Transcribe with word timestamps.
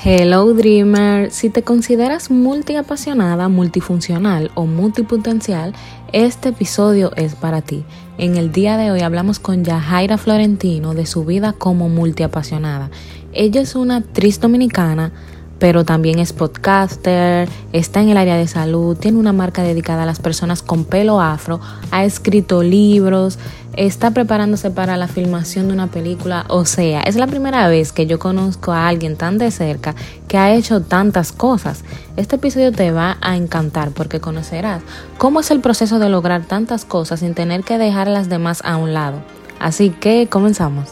Hello 0.00 0.52
Dreamer, 0.52 1.30
si 1.30 1.48
te 1.48 1.62
consideras 1.62 2.28
multiapasionada, 2.28 3.48
multifuncional 3.48 4.50
o 4.54 4.66
multipotencial, 4.66 5.74
este 6.12 6.48
episodio 6.48 7.12
es 7.14 7.36
para 7.36 7.60
ti. 7.60 7.84
En 8.18 8.36
el 8.36 8.50
día 8.50 8.76
de 8.76 8.90
hoy 8.90 9.00
hablamos 9.02 9.38
con 9.38 9.64
Yajaira 9.64 10.18
Florentino 10.18 10.94
de 10.94 11.06
su 11.06 11.24
vida 11.24 11.52
como 11.52 11.88
multiapasionada. 11.88 12.90
Ella 13.32 13.60
es 13.60 13.76
una 13.76 13.96
actriz 13.96 14.40
dominicana, 14.40 15.12
pero 15.60 15.84
también 15.84 16.18
es 16.18 16.32
podcaster, 16.32 17.48
está 17.72 18.00
en 18.02 18.08
el 18.08 18.16
área 18.16 18.36
de 18.36 18.48
salud, 18.48 18.96
tiene 18.96 19.18
una 19.18 19.32
marca 19.32 19.62
dedicada 19.62 20.02
a 20.02 20.06
las 20.06 20.18
personas 20.18 20.60
con 20.60 20.84
pelo 20.84 21.20
afro, 21.20 21.60
ha 21.92 22.04
escrito 22.04 22.64
libros, 22.64 23.38
está 23.76 24.10
preparándose 24.10 24.70
para 24.70 24.96
la 24.96 25.08
filmación 25.08 25.68
de 25.68 25.74
una 25.74 25.86
película, 25.86 26.44
o 26.48 26.64
sea, 26.64 27.00
es 27.02 27.16
la 27.16 27.26
primera 27.26 27.68
vez 27.68 27.92
que 27.92 28.06
yo 28.06 28.18
conozco 28.18 28.72
a 28.72 28.88
alguien 28.88 29.16
tan 29.16 29.38
de 29.38 29.50
cerca 29.50 29.94
que 30.28 30.36
ha 30.36 30.54
hecho 30.54 30.82
tantas 30.82 31.32
cosas. 31.32 31.84
Este 32.16 32.36
episodio 32.36 32.72
te 32.72 32.90
va 32.90 33.16
a 33.20 33.36
encantar 33.36 33.90
porque 33.92 34.20
conocerás 34.20 34.82
cómo 35.18 35.40
es 35.40 35.50
el 35.50 35.60
proceso 35.60 35.98
de 35.98 36.10
lograr 36.10 36.44
tantas 36.44 36.84
cosas 36.84 37.20
sin 37.20 37.34
tener 37.34 37.62
que 37.64 37.78
dejar 37.78 38.08
las 38.08 38.28
demás 38.28 38.62
a 38.64 38.76
un 38.76 38.92
lado. 38.92 39.22
Así 39.58 39.90
que 39.90 40.26
comenzamos. 40.28 40.90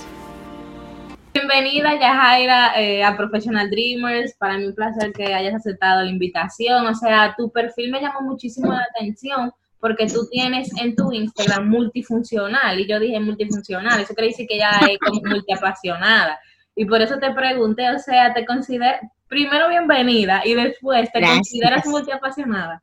Bienvenida, 1.35 1.99
Yajaira, 1.99 2.81
eh, 2.81 3.05
a 3.05 3.17
Professional 3.17 3.71
Dreamers. 3.71 4.35
Para 4.35 4.59
mí 4.59 4.67
un 4.67 4.75
placer 4.75 5.13
que 5.13 5.33
hayas 5.33 5.55
aceptado 5.55 6.03
la 6.03 6.11
invitación. 6.11 6.87
O 6.87 6.95
sea, 6.95 7.35
tu 7.37 7.51
perfil 7.51 7.91
me 7.91 8.01
llamó 8.01 8.23
muchísimo 8.23 8.73
la 8.73 8.87
atención 8.95 9.53
porque 9.81 10.07
tú 10.07 10.29
tienes 10.31 10.71
en 10.79 10.95
tu 10.95 11.11
Instagram 11.13 11.69
multifuncional. 11.69 12.79
Y 12.79 12.87
yo 12.87 13.01
dije 13.01 13.19
multifuncional. 13.19 14.01
Eso 14.01 14.15
quiere 14.15 14.29
decir 14.29 14.47
que 14.47 14.59
ya 14.59 14.71
es 14.89 14.99
como 14.99 15.21
multiapasionada. 15.25 16.39
Y 16.77 16.85
por 16.85 17.01
eso 17.01 17.19
te 17.19 17.33
pregunté, 17.33 17.91
o 17.91 17.99
sea, 17.99 18.33
te 18.33 18.45
consideras, 18.45 19.01
primero 19.27 19.69
bienvenida 19.69 20.43
y 20.45 20.55
después 20.55 21.11
te 21.13 21.21
consideras 21.21 21.87
multiapasionada. 21.87 22.83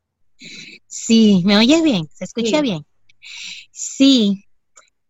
Sí, 0.88 1.42
¿me 1.46 1.58
oyes 1.58 1.84
bien? 1.84 2.08
¿Se 2.14 2.26
escucha 2.26 2.62
bien? 2.62 2.86
Sí, 3.72 4.46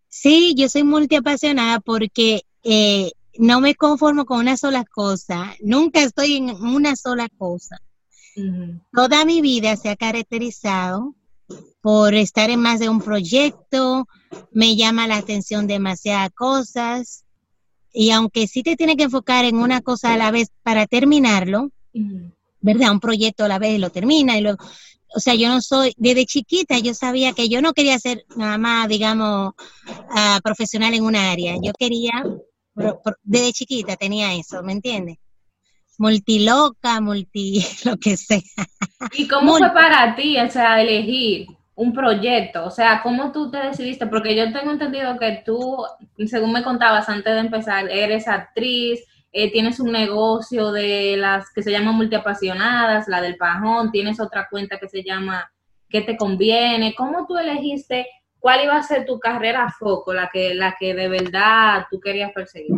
sí, 0.07 0.55
yo 0.57 0.69
soy 0.69 0.83
multiapasionada 0.83 1.79
porque 1.79 2.43
eh, 2.63 3.11
no 3.37 3.61
me 3.61 3.75
conformo 3.75 4.25
con 4.25 4.39
una 4.39 4.57
sola 4.57 4.85
cosa, 4.85 5.55
nunca 5.61 6.01
estoy 6.01 6.37
en 6.37 6.49
una 6.49 6.95
sola 6.95 7.27
cosa. 7.37 7.81
Toda 8.93 9.25
mi 9.25 9.41
vida 9.41 9.75
se 9.75 9.89
ha 9.89 9.95
caracterizado 9.95 11.15
por 11.81 12.13
estar 12.13 12.49
en 12.49 12.59
más 12.59 12.79
de 12.79 12.89
un 12.89 13.01
proyecto, 13.01 14.07
me 14.51 14.75
llama 14.75 15.07
la 15.07 15.17
atención 15.17 15.67
demasiadas 15.67 16.29
cosas 16.35 17.23
y 17.93 18.11
aunque 18.11 18.47
sí 18.47 18.63
te 18.63 18.75
tiene 18.75 18.97
que 18.97 19.03
enfocar 19.03 19.45
en 19.45 19.57
una 19.57 19.81
cosa 19.81 20.13
a 20.13 20.17
la 20.17 20.31
vez 20.31 20.49
para 20.63 20.85
terminarlo, 20.85 21.71
¿verdad? 22.61 22.91
Un 22.91 22.99
proyecto 22.99 23.45
a 23.45 23.47
la 23.47 23.59
vez 23.59 23.79
lo 23.79 23.89
termina 23.89 24.37
y 24.37 24.41
lo, 24.41 24.57
o 25.15 25.19
sea, 25.19 25.35
yo 25.35 25.49
no 25.49 25.61
soy, 25.61 25.93
desde 25.97 26.25
chiquita 26.25 26.77
yo 26.79 26.93
sabía 26.93 27.33
que 27.33 27.49
yo 27.49 27.61
no 27.61 27.73
quería 27.73 27.97
ser 27.99 28.25
nada 28.35 28.57
más, 28.57 28.87
digamos, 28.87 29.53
ah, 30.09 30.39
profesional 30.43 30.93
en 30.93 31.03
un 31.03 31.15
área, 31.15 31.55
yo 31.61 31.71
quería 31.77 32.23
desde 33.23 33.53
chiquita 33.53 33.95
tenía 33.95 34.33
eso, 34.35 34.61
¿me 34.63 34.73
entiendes? 34.73 35.17
Multiloca, 35.97 37.01
multi, 37.01 37.63
lo 37.85 37.97
que 37.97 38.17
sea. 38.17 38.41
¿Y 39.13 39.27
cómo 39.27 39.57
fue 39.57 39.71
para 39.71 40.15
ti, 40.15 40.37
o 40.39 40.49
sea, 40.49 40.81
elegir 40.81 41.47
un 41.75 41.93
proyecto? 41.93 42.65
O 42.65 42.71
sea, 42.71 43.01
¿cómo 43.01 43.31
tú 43.31 43.51
te 43.51 43.57
decidiste? 43.57 44.07
Porque 44.07 44.35
yo 44.35 44.51
tengo 44.51 44.71
entendido 44.71 45.17
que 45.17 45.41
tú, 45.45 45.83
según 46.25 46.53
me 46.53 46.63
contabas 46.63 47.09
antes 47.09 47.33
de 47.33 47.39
empezar, 47.39 47.89
eres 47.89 48.27
actriz, 48.27 49.03
eh, 49.31 49.51
tienes 49.51 49.79
un 49.79 49.91
negocio 49.91 50.71
de 50.71 51.17
las 51.17 51.51
que 51.53 51.63
se 51.63 51.71
llama 51.71 51.91
Multiapasionadas, 51.91 53.07
la 53.07 53.21
del 53.21 53.37
Pajón, 53.37 53.91
tienes 53.91 54.19
otra 54.19 54.47
cuenta 54.49 54.79
que 54.79 54.87
se 54.87 55.03
llama 55.03 55.51
¿Qué 55.89 56.01
te 56.01 56.17
conviene? 56.17 56.95
¿Cómo 56.95 57.25
tú 57.27 57.37
elegiste 57.37 58.07
¿cuál 58.39 58.63
iba 58.63 58.77
a 58.77 58.83
ser 58.83 59.05
tu 59.05 59.19
carrera 59.19 59.65
a 59.65 59.71
foco, 59.71 60.13
la 60.13 60.29
que, 60.31 60.53
la 60.53 60.75
que 60.79 60.93
de 60.93 61.07
verdad 61.07 61.85
tú 61.89 61.99
querías 61.99 62.31
perseguir? 62.31 62.71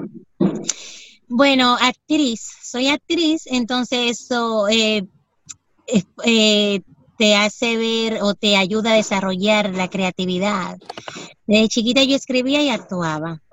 Bueno, 1.32 1.78
actriz, 1.80 2.42
soy 2.64 2.88
actriz, 2.88 3.44
entonces 3.46 4.20
eso 4.20 4.68
eh, 4.68 5.06
eh, 6.26 6.82
te 7.20 7.36
hace 7.36 7.78
ver 7.78 8.24
o 8.24 8.34
te 8.34 8.58
ayuda 8.58 8.94
a 8.94 8.96
desarrollar 8.96 9.76
la 9.76 9.90
creatividad. 9.90 10.80
Desde 11.46 11.68
chiquita 11.68 12.04
yo 12.04 12.16
escribía 12.16 12.64
y 12.64 12.70
actuaba. 12.70 13.44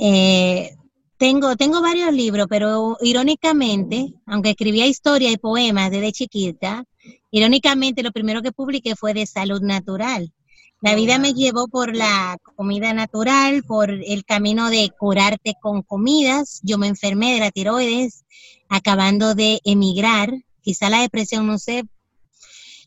Eh, 0.00 0.74
tengo, 1.18 1.56
tengo 1.56 1.82
varios 1.82 2.10
libros, 2.14 2.46
pero 2.48 2.96
irónicamente, 3.02 4.14
aunque 4.24 4.50
escribía 4.50 4.86
historia 4.86 5.30
y 5.30 5.36
poemas 5.36 5.90
desde 5.90 6.12
chiquita, 6.12 6.84
irónicamente 7.30 8.02
lo 8.02 8.12
primero 8.12 8.40
que 8.40 8.52
publiqué 8.52 8.96
fue 8.96 9.12
de 9.12 9.26
salud 9.26 9.60
natural. 9.60 10.32
La 10.80 10.94
vida 10.94 11.18
me 11.18 11.32
llevó 11.32 11.68
por 11.68 11.96
la 11.96 12.36
comida 12.54 12.92
natural, 12.92 13.62
por 13.64 13.90
el 13.90 14.24
camino 14.24 14.68
de 14.68 14.90
curarte 14.98 15.54
con 15.60 15.82
comidas. 15.82 16.60
Yo 16.62 16.76
me 16.76 16.86
enfermé 16.86 17.34
de 17.34 17.40
la 17.40 17.50
tiroides, 17.50 18.24
acabando 18.68 19.34
de 19.34 19.60
emigrar, 19.64 20.30
quizá 20.60 20.90
la 20.90 21.00
depresión, 21.00 21.46
no 21.46 21.58
sé. 21.58 21.84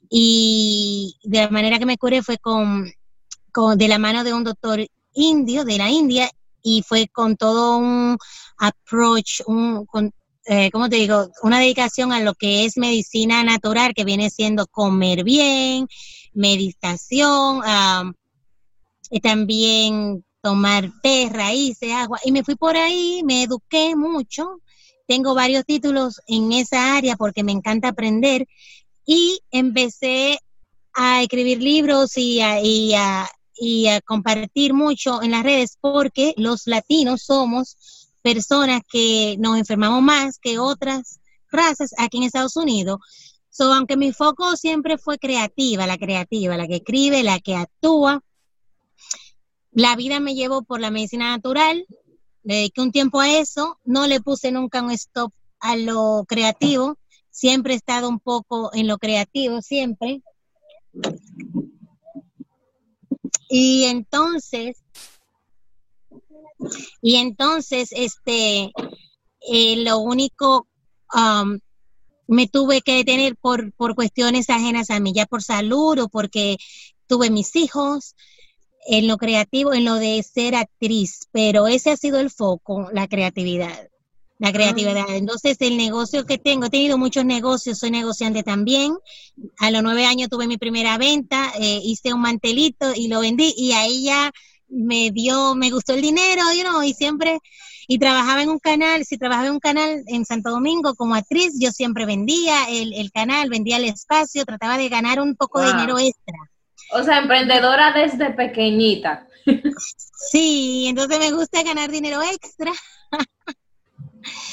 Y 0.10 1.18
de 1.24 1.40
la 1.40 1.50
manera 1.50 1.80
que 1.80 1.86
me 1.86 1.98
curé 1.98 2.22
fue 2.22 2.38
con, 2.38 2.92
de 3.76 3.88
la 3.88 3.98
mano 3.98 4.24
de 4.24 4.34
un 4.34 4.44
doctor 4.44 4.86
indio, 5.14 5.66
de 5.66 5.78
la 5.78 5.90
India, 5.90 6.30
y 6.62 6.84
fue 6.84 7.08
con 7.08 7.38
todo 7.38 7.78
un 7.78 8.18
approach, 8.58 9.42
un, 9.48 9.88
eh, 10.52 10.72
¿cómo 10.72 10.90
te 10.90 10.96
digo? 10.96 11.30
Una 11.44 11.60
dedicación 11.60 12.12
a 12.12 12.22
lo 12.22 12.34
que 12.34 12.66
es 12.66 12.76
medicina 12.76 13.44
natural, 13.44 13.94
que 13.94 14.04
viene 14.04 14.32
siendo 14.32 14.66
comer 14.66 15.24
bien, 15.24 15.88
meditación, 16.34 17.62
y 19.12 19.20
también 19.20 20.26
tomar 20.42 20.90
té, 21.04 21.30
raíces, 21.32 21.92
agua. 21.92 22.20
Y 22.26 22.32
me 22.32 22.44
fui 22.44 22.56
por 22.56 22.76
ahí, 22.76 23.22
me 23.24 23.44
eduqué 23.44 23.96
mucho. 23.96 24.60
Tengo 25.08 25.36
varios 25.36 25.66
títulos 25.66 26.20
en 26.26 26.52
esa 26.52 26.98
área 26.98 27.16
porque 27.16 27.44
me 27.44 27.52
encanta 27.52 27.90
aprender. 27.90 28.48
Y 29.06 29.42
empecé 29.52 30.40
a 30.96 31.22
escribir 31.22 31.62
libros 31.62 32.18
y 32.18 32.42
a, 32.42 32.60
y 32.60 33.88
a 33.88 34.02
compartir 34.02 34.74
mucho 34.74 35.22
en 35.22 35.30
las 35.30 35.44
redes 35.44 35.78
porque 35.80 36.34
los 36.38 36.66
latinos 36.66 37.22
somos 37.22 37.78
personas 38.22 38.82
que 38.90 39.38
nos 39.40 39.58
enfermamos 39.58 40.02
más 40.02 40.38
que 40.40 40.60
otras 40.60 41.20
razas 41.52 41.94
aquí 41.98 42.18
en 42.18 42.24
Estados 42.24 42.56
Unidos. 42.56 43.00
So, 43.50 43.74
aunque 43.74 43.98
mi 43.98 44.14
foco 44.14 44.56
siempre 44.56 44.98
fue 44.98 45.18
creativa, 45.18 45.88
la 45.88 45.98
creativa, 45.98 46.56
la 46.56 46.68
que 46.68 46.78
escribe, 46.78 47.24
la 47.24 47.40
que 47.40 47.56
actúa, 47.56 48.24
la 49.72 49.96
vida 49.96 50.20
me 50.20 50.36
llevó 50.36 50.64
por 50.64 50.80
la 50.80 50.92
medicina 50.92 51.30
natural, 51.30 51.86
le 52.44 52.56
dediqué 52.56 52.82
un 52.82 52.92
tiempo 52.92 53.20
a 53.20 53.38
eso, 53.38 53.78
no 53.86 54.08
le 54.08 54.22
puse 54.22 54.52
nunca 54.52 54.82
un 54.82 54.92
stop 54.92 55.32
a 55.60 55.76
lo 55.76 56.26
creativo, 56.28 56.98
siempre 57.30 57.74
he 57.74 57.78
estado 57.78 58.10
un 58.10 58.20
poco 58.20 58.72
en 58.74 58.88
lo 58.88 58.98
creativo, 58.98 59.62
siempre. 59.62 60.22
Y 63.50 63.86
entonces, 63.86 64.78
y 67.02 67.16
entonces, 67.16 67.90
este, 67.92 68.72
eh, 69.42 69.76
lo 69.84 70.00
único, 70.00 70.68
um, 71.14 71.60
me 72.28 72.48
tuve 72.48 72.82
que 72.82 72.96
detener 72.96 73.36
por, 73.38 73.74
por 73.74 73.96
cuestiones 73.96 74.50
ajenas 74.50 74.92
a 74.92 75.00
mí, 75.00 75.14
ya 75.14 75.26
por 75.26 75.42
salud 75.42 76.00
o 76.00 76.10
porque 76.10 76.58
tuve 77.08 77.30
mis 77.30 77.56
hijos, 77.56 78.16
en 78.88 79.08
lo 79.08 79.18
creativo, 79.18 79.74
en 79.74 79.86
lo 79.86 79.96
de 79.96 80.24
ser 80.24 80.56
actriz, 80.56 81.28
pero 81.32 81.68
ese 81.68 81.92
ha 81.92 81.98
sido 81.98 82.20
el 82.20 82.30
foco, 82.30 82.90
la 82.94 83.08
creatividad. 83.08 83.90
La 84.40 84.54
creatividad. 84.54 85.06
Ah. 85.10 85.18
Entonces, 85.18 85.58
el 85.60 85.76
negocio 85.76 86.26
que 86.26 86.38
tengo, 86.38 86.66
he 86.66 86.70
tenido 86.70 86.98
muchos 86.98 87.26
negocios, 87.26 87.78
soy 87.78 87.92
negociante 87.92 88.42
también. 88.42 88.96
A 89.58 89.70
los 89.70 89.84
nueve 89.84 90.06
años 90.06 90.30
tuve 90.30 90.48
mi 90.48 90.58
primera 90.58 90.98
venta, 90.98 91.52
eh, 91.60 91.82
hice 91.84 92.14
un 92.14 92.22
mantelito 92.22 92.94
y 92.96 93.10
lo 93.10 93.20
vendí 93.20 93.54
y 93.58 93.74
ahí 93.74 94.04
ya 94.04 94.32
me 94.70 95.12
dio, 95.12 95.56
me 95.56 95.72
gustó 95.72 95.94
el 95.94 96.02
dinero, 96.02 96.42
you 96.56 96.64
know, 96.64 96.84
y 96.84 96.94
siempre, 96.94 97.40
y 97.88 98.00
trabajaba 98.00 98.44
en 98.44 98.50
un 98.50 98.60
canal, 98.60 99.04
si 99.06 99.18
trabajaba 99.18 99.48
en 99.48 99.54
un 99.54 99.60
canal 99.60 100.04
en 100.08 100.26
Santo 100.26 100.52
Domingo 100.52 100.96
como 100.96 101.16
actriz, 101.16 101.54
yo 101.60 101.72
siempre 101.72 102.06
vendía 102.06 102.70
el, 102.70 103.12
canal, 103.12 103.50
vendía 103.50 103.78
el 103.78 103.86
espacio, 103.86 104.46
trataba 104.46 104.78
de 104.78 104.90
ganar 104.90 105.20
un 105.20 105.36
poco 105.36 105.60
de 105.60 105.68
dinero 105.68 105.98
extra. 105.98 106.38
O 106.92 107.04
sea, 107.04 107.20
emprendedora 107.20 107.92
desde 107.92 108.32
pequeñita. 108.32 109.28
Sí, 110.32 110.86
entonces 110.88 111.20
me 111.20 111.32
gusta 111.32 111.64
ganar 111.64 111.90
dinero 111.90 112.22
extra. 112.22 112.72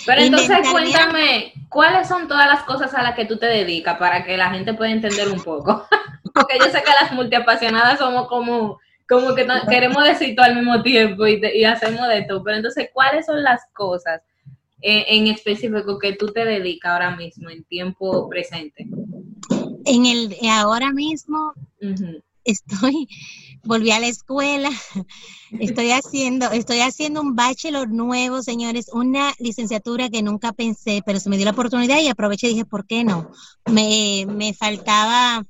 Pero 0.07 0.21
entonces 0.23 0.69
cuéntame, 0.71 1.53
¿cuáles 1.69 2.09
son 2.09 2.29
todas 2.29 2.47
las 2.47 2.63
cosas 2.65 2.95
a 2.95 3.03
las 3.03 3.15
que 3.15 3.25
tú 3.25 3.39
te 3.39 3.47
dedicas 3.47 3.99
para 3.99 4.25
que 4.25 4.37
la 4.37 4.51
gente 4.51 4.75
pueda 4.75 4.91
entender 4.91 5.29
un 5.29 5.43
poco? 5.43 5.87
Porque 6.35 6.59
yo 6.59 6.67
sé 6.67 6.83
que 6.83 6.93
las 7.01 7.13
multiapasionadas 7.13 7.99
somos 7.99 8.29
como 8.29 8.79
como 9.09 9.35
que 9.35 9.47
queremos 9.69 10.05
decir 10.05 10.35
todo 10.35 10.47
al 10.47 10.57
mismo 10.57 10.83
tiempo 10.83 11.27
y, 11.27 11.65
hacemos 11.65 12.09
de 12.09 12.23
todo. 12.23 12.43
Pero 12.43 12.57
entonces, 12.57 12.89
¿cuáles 12.93 13.27
son 13.27 13.43
las 13.43 13.63
cosas 13.73 14.21
en, 14.81 15.27
específico 15.29 15.99
que 15.99 16.15
tú 16.15 16.33
te 16.33 16.45
dedicas 16.45 16.93
ahora 16.93 17.17
mismo, 17.17 17.51
en 17.51 17.65
tiempo 17.65 18.29
presente? 18.29 18.87
En 19.85 20.07
el 20.07 20.37
ahora 20.51 20.93
mismo 20.93 21.55
estoy, 22.47 23.09
volví 23.65 23.91
a 23.91 24.01
la 24.01 24.07
escuela, 24.07 24.71
estoy 25.61 25.91
haciendo, 25.91 26.51
estoy 26.51 26.81
haciendo 26.81 27.21
un 27.21 27.37
bachelor 27.37 27.91
nuevo, 27.91 28.43
señores, 28.43 28.89
una 28.93 29.35
licenciatura 29.39 30.09
que 30.09 30.23
nunca 30.23 30.53
pensé, 30.53 31.03
pero 31.05 31.21
se 31.21 31.29
me 31.29 31.37
dio 31.37 31.45
la 31.45 31.53
oportunidad 31.53 32.01
y 32.01 32.09
aproveché 32.09 32.49
y 32.49 32.51
dije, 32.51 32.65
¿por 32.65 32.87
qué 32.87 33.05
no? 33.05 33.31
Me, 33.67 34.27
me 34.29 34.55
faltaba 34.55 35.45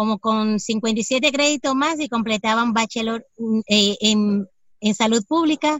como 0.00 0.18
con 0.18 0.58
57 0.58 1.30
créditos 1.30 1.74
más 1.74 2.00
y 2.00 2.08
completaba 2.08 2.62
un 2.62 2.72
bachelor 2.72 3.26
eh, 3.66 3.98
en, 4.00 4.48
en 4.80 4.94
salud 4.94 5.22
pública 5.26 5.78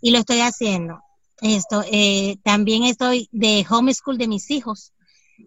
y 0.00 0.12
lo 0.12 0.18
estoy 0.18 0.38
haciendo. 0.38 1.00
Esto, 1.40 1.82
eh, 1.90 2.36
también 2.44 2.84
estoy 2.84 3.28
de 3.32 3.66
homeschool 3.68 4.18
de 4.18 4.28
mis 4.28 4.52
hijos. 4.52 4.92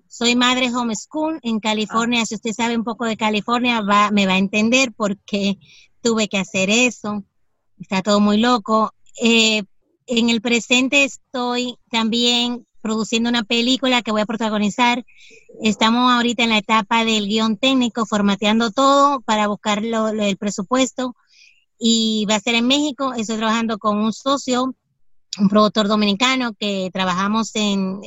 Soy 0.09 0.35
madre 0.35 0.69
homeschool 0.69 1.39
en 1.43 1.61
California. 1.61 2.25
Si 2.25 2.35
usted 2.35 2.51
sabe 2.51 2.75
un 2.75 2.83
poco 2.83 3.05
de 3.05 3.15
California, 3.15 3.79
va, 3.79 4.11
me 4.11 4.25
va 4.25 4.33
a 4.33 4.37
entender 4.37 4.91
por 4.91 5.17
qué 5.19 5.57
tuve 6.01 6.27
que 6.27 6.39
hacer 6.39 6.69
eso. 6.69 7.23
Está 7.79 8.01
todo 8.01 8.19
muy 8.19 8.35
loco. 8.35 8.93
Eh, 9.21 9.63
en 10.07 10.29
el 10.29 10.41
presente 10.41 11.05
estoy 11.05 11.77
también 11.89 12.67
produciendo 12.81 13.29
una 13.29 13.43
película 13.43 14.01
que 14.01 14.11
voy 14.11 14.21
a 14.21 14.25
protagonizar. 14.25 15.05
Estamos 15.61 16.11
ahorita 16.11 16.43
en 16.43 16.49
la 16.49 16.57
etapa 16.57 17.05
del 17.05 17.27
guion 17.27 17.57
técnico, 17.57 18.05
formateando 18.05 18.71
todo 18.71 19.21
para 19.21 19.47
buscar 19.47 19.83
el 19.83 20.37
presupuesto 20.37 21.15
y 21.77 22.25
va 22.29 22.35
a 22.35 22.39
ser 22.39 22.55
en 22.55 22.67
México. 22.67 23.13
Estoy 23.13 23.37
trabajando 23.37 23.77
con 23.77 23.97
un 23.97 24.13
socio 24.13 24.75
un 25.37 25.49
productor 25.49 25.87
dominicano 25.87 26.53
que 26.53 26.89
trabajamos 26.91 27.51
en, 27.55 28.01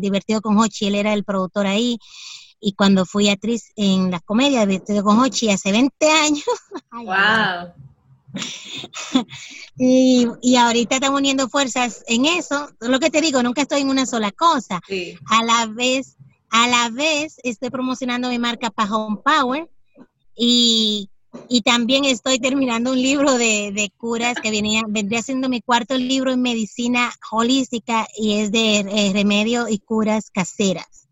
Divertido 0.00 0.40
con 0.40 0.58
Hochi, 0.58 0.86
él 0.86 0.94
era 0.96 1.12
el 1.12 1.24
productor 1.24 1.66
ahí, 1.66 1.98
y 2.60 2.72
cuando 2.72 3.04
fui 3.04 3.28
actriz 3.28 3.72
en 3.76 4.10
las 4.10 4.22
comedias 4.22 4.66
Divertido 4.66 5.04
con 5.04 5.18
Hochi 5.18 5.50
hace 5.50 5.72
20 5.72 6.10
años. 6.10 6.44
¡Wow! 6.92 7.72
y, 9.78 10.26
y, 10.42 10.56
ahorita 10.56 10.96
estamos 10.96 11.18
uniendo 11.18 11.48
fuerzas 11.48 12.04
en 12.06 12.26
eso. 12.26 12.68
Lo 12.80 12.98
que 12.98 13.10
te 13.10 13.20
digo, 13.20 13.42
nunca 13.42 13.62
estoy 13.62 13.80
en 13.82 13.88
una 13.88 14.06
sola 14.06 14.30
cosa. 14.32 14.80
A 15.30 15.44
la 15.44 15.66
vez, 15.66 16.16
a 16.50 16.68
la 16.68 16.90
vez 16.90 17.36
estoy 17.42 17.70
promocionando 17.70 18.28
mi 18.28 18.38
marca 18.38 18.70
Pajón 18.70 19.22
Power 19.22 19.70
y 20.36 21.10
y 21.48 21.62
también 21.62 22.04
estoy 22.04 22.38
terminando 22.38 22.92
un 22.92 23.00
libro 23.00 23.36
de, 23.38 23.92
curas 23.96 24.36
que 24.40 24.50
venía, 24.50 24.82
vendría 24.88 25.22
siendo 25.22 25.48
mi 25.48 25.60
cuarto 25.60 25.96
libro 25.96 26.32
en 26.32 26.42
medicina 26.42 27.12
holística 27.30 28.06
y 28.16 28.40
es 28.40 28.52
de 28.52 28.78
eh, 28.78 29.12
remedio 29.12 29.68
y 29.68 29.78
curas 29.78 30.30
caseras. 30.30 31.08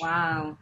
Wow. 0.00 0.56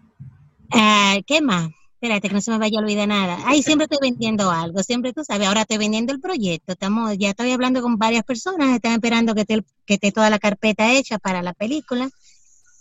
Ah, 0.72 1.16
¿Qué 1.26 1.40
más? 1.40 1.68
Espérate, 2.04 2.28
que 2.28 2.34
no 2.34 2.40
se 2.42 2.50
me 2.50 2.58
vaya 2.58 2.78
a 2.78 2.82
olvidar 2.82 3.08
nada. 3.08 3.38
Ay, 3.46 3.62
siempre 3.62 3.86
estoy 3.90 4.10
vendiendo 4.10 4.50
algo, 4.50 4.82
siempre 4.82 5.14
tú 5.14 5.24
sabes. 5.24 5.48
Ahora 5.48 5.62
estoy 5.62 5.78
vendiendo 5.78 6.12
el 6.12 6.20
proyecto. 6.20 6.72
Estamos, 6.72 7.16
ya 7.16 7.30
estoy 7.30 7.50
hablando 7.50 7.80
con 7.80 7.96
varias 7.96 8.24
personas, 8.24 8.74
están 8.74 8.92
esperando 8.92 9.34
que 9.34 9.46
que 9.46 9.94
esté 9.94 10.12
toda 10.12 10.28
la 10.28 10.38
carpeta 10.38 10.92
hecha 10.92 11.18
para 11.18 11.40
la 11.40 11.54
película 11.54 12.10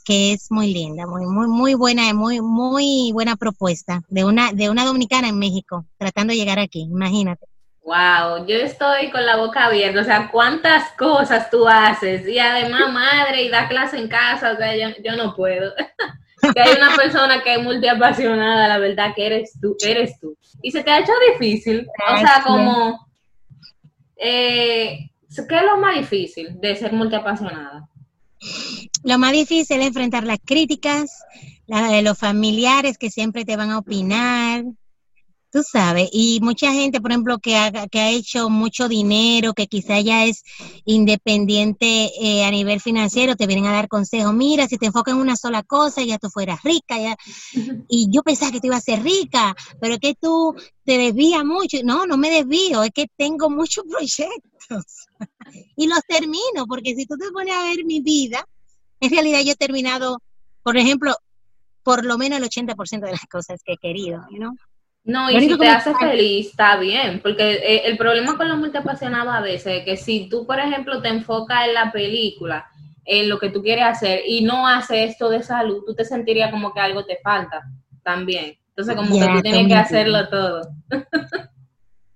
que 0.04 0.34
es 0.34 0.52
muy 0.52 0.74
linda, 0.74 1.08
muy, 1.08 1.26
muy, 1.26 1.48
muy 1.48 1.74
buena, 1.76 2.14
muy, 2.14 2.42
muy 2.42 3.12
buena 3.14 3.38
propuesta 3.38 4.02
de 4.10 4.26
una, 4.26 4.52
de 4.52 4.70
una 4.70 4.84
dominicana 4.84 5.30
en 5.30 5.40
México, 5.40 5.86
tratando 5.98 6.32
de 6.32 6.40
llegar 6.40 6.60
aquí, 6.60 6.82
imagínate. 6.82 7.46
Wow, 7.84 8.46
yo 8.46 8.58
estoy 8.58 9.10
con 9.10 9.26
la 9.26 9.38
boca 9.38 9.68
abierta, 9.68 10.02
o 10.02 10.04
sea, 10.04 10.30
cuántas 10.30 10.92
cosas 10.98 11.50
tú 11.50 11.66
haces, 11.66 12.28
y 12.28 12.38
además 12.40 12.92
madre 12.92 13.44
y 13.44 13.50
da 13.50 13.70
clase 13.70 13.98
en 13.98 14.10
casa, 14.10 14.52
o 14.52 14.58
sea, 14.58 14.76
yo, 14.76 15.16
no 15.16 15.34
puedo. 15.34 15.72
que 16.54 16.62
hay 16.62 16.76
una 16.76 16.96
persona 16.96 17.42
que 17.42 17.56
es 17.56 17.64
multiapasionada, 17.64 18.68
la 18.68 18.78
verdad 18.78 19.14
que 19.16 19.26
eres 19.26 19.54
tú, 19.62 19.76
eres 19.86 20.20
tú. 20.20 20.36
Y 20.62 20.72
se 20.72 20.84
te 20.84 20.92
ha 20.92 21.00
hecho 21.00 21.12
difícil, 21.32 21.88
o 22.12 22.18
sea, 22.18 22.44
como, 22.46 23.08
eh, 24.18 25.10
¿qué 25.48 25.56
es 25.58 25.64
lo 25.64 25.78
más 25.78 25.96
difícil 25.96 26.60
de 26.60 26.76
ser 26.76 26.94
multiapasionada? 26.94 27.88
Lo 29.04 29.18
más 29.18 29.32
difícil 29.32 29.80
es 29.82 29.88
enfrentar 29.88 30.24
las 30.24 30.40
críticas, 30.44 31.24
la 31.68 31.90
de 31.90 32.02
los 32.02 32.18
familiares 32.18 32.98
que 32.98 33.10
siempre 33.10 33.46
te 33.46 33.56
van 33.56 33.72
a 33.72 33.80
opinar, 33.80 34.64
tú 35.54 35.62
sabes, 35.62 36.10
y 36.12 36.40
mucha 36.42 36.74
gente, 36.74 37.00
por 37.00 37.12
ejemplo, 37.12 37.38
que 37.38 37.56
ha, 37.56 37.72
que 37.88 38.00
ha 38.00 38.10
hecho 38.10 38.50
mucho 38.50 38.90
dinero, 38.90 39.54
que 39.54 39.68
quizá 39.68 40.00
ya 40.00 40.26
es 40.26 40.44
independiente 40.84 42.10
eh, 42.20 42.44
a 42.44 42.50
nivel 42.50 42.82
financiero, 42.82 43.36
te 43.36 43.46
vienen 43.46 43.68
a 43.68 43.74
dar 43.74 43.88
consejos, 43.88 44.34
mira, 44.34 44.68
si 44.68 44.80
te 44.80 44.88
enfocas 44.88 45.14
en 45.14 45.22
una 45.22 45.36
sola 45.36 45.62
cosa, 45.62 46.02
ya 46.02 46.18
tú 46.18 46.32
fueras 46.32 46.64
rica, 46.64 47.00
ya. 47.00 47.16
y 47.88 48.08
yo 48.10 48.24
pensaba 48.24 48.52
que 48.52 48.62
tú 48.62 48.68
ibas 48.68 48.80
a 48.80 48.94
ser 48.94 49.04
rica, 49.04 49.56
pero 49.80 50.00
que 50.00 50.16
tú 50.16 50.56
te 50.84 50.98
desvías 50.98 51.46
mucho, 51.46 51.78
no, 51.84 52.08
no 52.08 52.18
me 52.18 52.32
desvío, 52.32 52.82
es 52.82 52.90
que 52.90 53.06
tengo 53.16 53.52
muchos 53.52 53.84
proyectos 53.90 55.08
y 55.76 55.86
los 55.88 56.00
termino, 56.08 56.66
porque 56.68 56.96
si 56.96 57.06
tú 57.06 57.16
te 57.16 57.30
pones 57.32 57.54
a 57.54 57.62
ver 57.62 57.86
mi 57.86 58.02
vida, 58.02 58.44
en 59.00 59.12
realidad 59.12 59.42
yo 59.42 59.52
he 59.52 59.56
terminado, 59.56 60.18
por 60.64 60.78
ejemplo, 60.78 61.14
por 61.84 62.06
lo 62.06 62.18
menos 62.18 62.40
el 62.40 62.46
80% 62.46 63.02
de 63.02 63.12
las 63.12 63.28
cosas 63.30 63.62
que 63.64 63.74
he 63.74 63.78
querido, 63.78 64.26
¿no? 64.32 64.56
No, 65.06 65.30
y 65.30 65.40
si 65.40 65.58
te 65.58 65.68
hace 65.68 65.94
feliz, 65.96 66.48
está 66.48 66.78
bien, 66.78 67.20
porque 67.22 67.56
eh, 67.56 67.82
el 67.86 67.98
problema 67.98 68.38
con 68.38 68.48
los 68.48 68.58
multiapasionados 68.58 69.34
a 69.34 69.42
veces 69.42 69.80
es 69.80 69.86
que 69.86 69.98
si 69.98 70.30
tú, 70.30 70.46
por 70.46 70.60
ejemplo, 70.60 71.02
te 71.02 71.10
enfocas 71.10 71.68
en 71.68 71.74
la 71.74 71.92
película, 71.92 72.66
en 73.04 73.28
lo 73.28 73.38
que 73.38 73.50
tú 73.50 73.62
quieres 73.62 73.84
hacer 73.84 74.22
y 74.26 74.44
no 74.44 74.66
haces 74.66 75.12
esto 75.12 75.30
de 75.30 75.44
salud, 75.44 75.84
tú 75.86 75.94
te 75.94 76.06
sentirías 76.06 76.52
como 76.52 76.74
que 76.74 76.80
algo 76.80 77.04
te 77.04 77.18
falta 77.22 77.64
también. 78.02 78.58
Entonces, 78.70 78.96
como 78.96 79.20
que 79.20 79.28
tú 79.28 79.42
tienes 79.42 79.68
que 79.68 79.76
hacerlo 79.76 80.30
todo. 80.30 80.70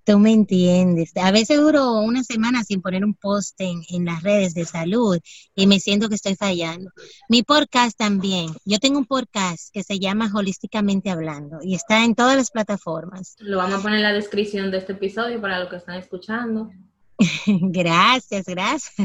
Tú 0.07 0.19
me 0.19 0.31
entiendes. 0.31 1.11
A 1.17 1.31
veces 1.31 1.59
duro 1.59 1.99
una 1.99 2.23
semana 2.23 2.63
sin 2.63 2.81
poner 2.81 3.03
un 3.03 3.13
post 3.13 3.59
en, 3.59 4.05
las 4.05 4.23
redes 4.23 4.53
de 4.53 4.63
salud 4.63 5.19
y 5.53 5.67
me 5.67 5.81
siento 5.81 6.07
que 6.07 6.15
estoy 6.15 6.37
fallando. 6.37 6.91
Mi 7.27 7.43
podcast 7.43 7.97
también. 7.97 8.53
Yo 8.63 8.79
tengo 8.79 8.99
un 8.99 9.05
podcast 9.05 9.69
que 9.73 9.83
se 9.83 9.99
llama 9.99 10.31
Holísticamente 10.33 11.09
Hablando 11.09 11.57
y 11.61 11.75
está 11.75 12.05
en 12.05 12.15
todas 12.15 12.37
las 12.37 12.51
plataformas. 12.51 13.35
Lo 13.39 13.57
vamos 13.57 13.79
a 13.79 13.81
poner 13.81 13.97
en 13.97 14.03
la 14.03 14.13
descripción 14.13 14.71
de 14.71 14.77
este 14.77 14.93
episodio 14.93 15.41
para 15.41 15.59
los 15.59 15.67
que 15.67 15.75
están 15.75 15.97
escuchando. 15.97 16.71
gracias, 17.45 18.45
gracias. 18.45 18.95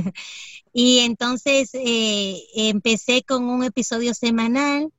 Y 0.73 1.01
entonces 1.01 1.71
eh, 1.75 2.41
empecé 2.55 3.25
con 3.25 3.43
un 3.47 3.65
episodio 3.65 4.15
semanal 4.15 4.93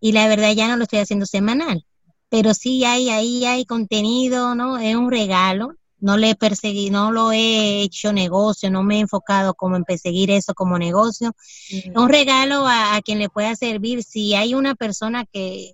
y 0.00 0.12
la 0.12 0.28
verdad 0.28 0.54
ya 0.54 0.66
no 0.66 0.78
lo 0.78 0.84
estoy 0.84 1.00
haciendo 1.00 1.26
semanal 1.26 1.84
pero 2.28 2.54
sí 2.54 2.84
hay, 2.84 3.08
ahí 3.08 3.44
hay 3.44 3.64
contenido, 3.64 4.54
¿no? 4.54 4.78
Es 4.78 4.96
un 4.96 5.10
regalo. 5.10 5.74
No 5.98 6.18
le 6.18 6.30
he 6.30 6.34
perseguido, 6.34 6.92
no 6.92 7.10
lo 7.10 7.32
he 7.32 7.80
hecho 7.80 8.12
negocio, 8.12 8.70
no 8.70 8.82
me 8.82 8.96
he 8.96 9.00
enfocado 9.00 9.54
como 9.54 9.76
en 9.76 9.84
perseguir 9.84 10.30
eso 10.30 10.52
como 10.52 10.78
negocio. 10.78 11.34
Es 11.70 11.96
un 11.96 12.10
regalo 12.10 12.66
a, 12.66 13.00
quien 13.02 13.18
le 13.18 13.30
pueda 13.30 13.54
servir. 13.56 14.02
Si 14.02 14.34
hay 14.34 14.54
una 14.54 14.74
persona 14.74 15.24
que, 15.24 15.72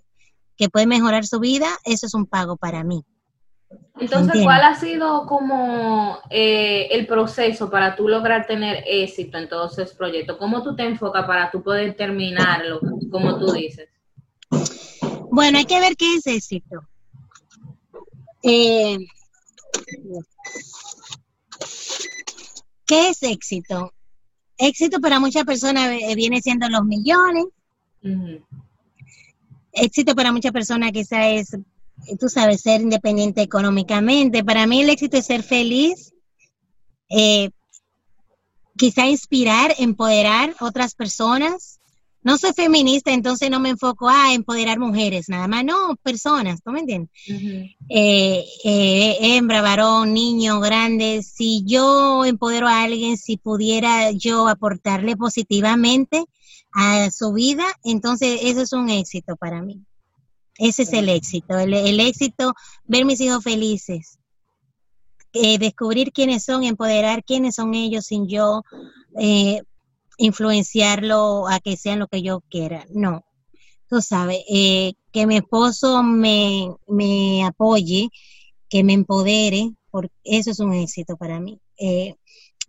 que 0.56 0.68
puede 0.68 0.86
mejorar 0.86 1.26
su 1.26 1.40
vida, 1.40 1.68
eso 1.84 2.06
es 2.06 2.14
un 2.14 2.26
pago 2.26 2.56
para 2.56 2.84
mí. 2.84 3.04
Entonces, 3.98 4.42
¿cuál 4.42 4.62
ha 4.62 4.74
sido 4.74 5.26
como 5.26 6.18
eh, 6.30 6.88
el 6.92 7.06
proceso 7.06 7.70
para 7.70 7.94
tú 7.94 8.08
lograr 8.08 8.46
tener 8.46 8.84
éxito 8.86 9.38
en 9.38 9.48
todos 9.48 9.78
esos 9.78 9.94
proyectos? 9.94 10.36
¿Cómo 10.38 10.62
tú 10.62 10.74
te 10.74 10.84
enfocas 10.84 11.26
para 11.26 11.50
tú 11.50 11.62
poder 11.62 11.94
terminarlo, 11.94 12.80
como 13.10 13.38
tú 13.38 13.52
dices? 13.52 13.88
Bueno, 15.32 15.56
hay 15.56 15.64
que 15.64 15.80
ver 15.80 15.96
qué 15.96 16.16
es 16.16 16.26
éxito. 16.26 16.86
Eh, 18.42 18.98
¿Qué 22.84 23.08
es 23.08 23.22
éxito? 23.22 23.94
Éxito 24.58 25.00
para 25.00 25.20
muchas 25.20 25.44
personas 25.44 25.88
eh, 26.02 26.14
viene 26.16 26.42
siendo 26.42 26.68
los 26.68 26.84
millones. 26.84 27.46
Éxito 29.72 30.14
para 30.14 30.32
muchas 30.32 30.52
personas 30.52 30.92
quizá 30.92 31.30
es, 31.30 31.56
tú 32.20 32.28
sabes, 32.28 32.60
ser 32.60 32.82
independiente 32.82 33.40
económicamente. 33.40 34.44
Para 34.44 34.66
mí 34.66 34.82
el 34.82 34.90
éxito 34.90 35.16
es 35.16 35.24
ser 35.24 35.42
feliz, 35.42 36.12
eh, 37.08 37.48
quizá 38.76 39.06
inspirar, 39.06 39.74
empoderar 39.78 40.54
otras 40.60 40.94
personas, 40.94 41.80
no 42.22 42.38
soy 42.38 42.52
feminista, 42.52 43.12
entonces 43.12 43.50
no 43.50 43.58
me 43.58 43.70
enfoco 43.70 44.08
a 44.08 44.32
empoderar 44.32 44.78
mujeres, 44.78 45.28
nada 45.28 45.48
más, 45.48 45.64
no, 45.64 45.96
personas, 46.02 46.62
¿tú 46.62 46.70
me 46.70 46.80
entiendes? 46.80 47.10
Eh, 47.88 48.44
eh, 48.64 49.16
hembra, 49.20 49.60
varón, 49.60 50.14
niño, 50.14 50.60
grande, 50.60 51.22
si 51.22 51.64
yo 51.66 52.24
empodero 52.24 52.68
a 52.68 52.84
alguien, 52.84 53.16
si 53.16 53.38
pudiera 53.38 54.12
yo 54.12 54.48
aportarle 54.48 55.16
positivamente 55.16 56.24
a 56.72 57.10
su 57.10 57.32
vida, 57.32 57.64
entonces 57.82 58.40
eso 58.44 58.62
es 58.62 58.72
un 58.72 58.88
éxito 58.88 59.36
para 59.36 59.60
mí. 59.60 59.84
Ese 60.58 60.82
es 60.82 60.92
el 60.92 61.08
éxito, 61.08 61.58
el, 61.58 61.98
éxito, 61.98 62.54
ver 62.84 63.04
mis 63.04 63.20
hijos 63.20 63.42
felices, 63.42 64.18
eh, 65.32 65.58
descubrir 65.58 66.12
quiénes 66.12 66.44
son, 66.44 66.62
empoderar 66.62 67.24
quiénes 67.24 67.56
son 67.56 67.74
ellos 67.74 68.06
sin 68.06 68.28
yo 68.28 68.62
influenciarlo 70.18 71.48
a 71.48 71.60
que 71.60 71.76
sean 71.76 71.98
lo 71.98 72.08
que 72.08 72.22
yo 72.22 72.42
quiera, 72.48 72.86
no. 72.90 73.24
Tú 73.88 74.00
sabes, 74.00 74.38
eh, 74.48 74.94
que 75.12 75.26
mi 75.26 75.36
esposo 75.36 76.02
me, 76.02 76.74
me 76.86 77.44
apoye, 77.44 78.08
que 78.68 78.84
me 78.84 78.94
empodere, 78.94 79.72
porque 79.90 80.14
eso 80.24 80.50
es 80.50 80.60
un 80.60 80.72
éxito 80.72 81.16
para 81.16 81.38
mí. 81.40 81.60
Eh, 81.78 82.14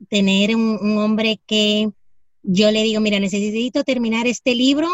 tener 0.09 0.55
un, 0.55 0.97
hombre 0.97 1.39
que 1.45 1.89
yo 2.41 2.71
le 2.71 2.83
digo, 2.83 2.99
mira, 2.99 3.19
necesito 3.19 3.83
terminar 3.83 4.27
este 4.27 4.55
libro, 4.55 4.89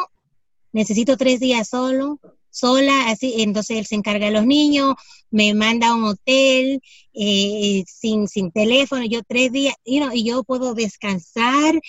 necesito 0.72 1.18
tres 1.18 1.40
días 1.40 1.70
solo, 1.70 2.20
sola, 2.50 3.10
así, 3.10 3.42
entonces 3.42 3.78
él 3.78 3.86
se 3.86 3.96
encarga 3.96 4.28
de 4.28 4.32
los 4.32 4.46
niños, 4.46 4.96
me 5.32 5.54
manda 5.54 5.90
a 5.90 5.96
un 5.96 6.04
hotel 6.06 6.82
eh, 7.14 7.84
sin, 7.88 8.28
sin 8.28 8.52
teléfono, 8.52 9.06
yo 9.06 9.22
tres 9.28 9.52
días, 9.52 9.76
y 9.84 10.24
yo 10.24 10.44
puedo 10.44 10.74
descansar 10.74 11.80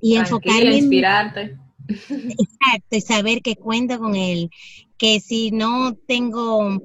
y 0.00 0.16
enfocarme. 0.16 0.76
inspirarte. 0.76 1.56
Exacto, 1.88 2.96
y 2.96 3.00
saber 3.00 3.40
que 3.42 3.56
cuento 3.56 3.98
con 3.98 4.14
él, 4.14 4.50
que 4.98 5.20
si 5.20 5.50
no 5.50 5.94
tengo 6.06 6.82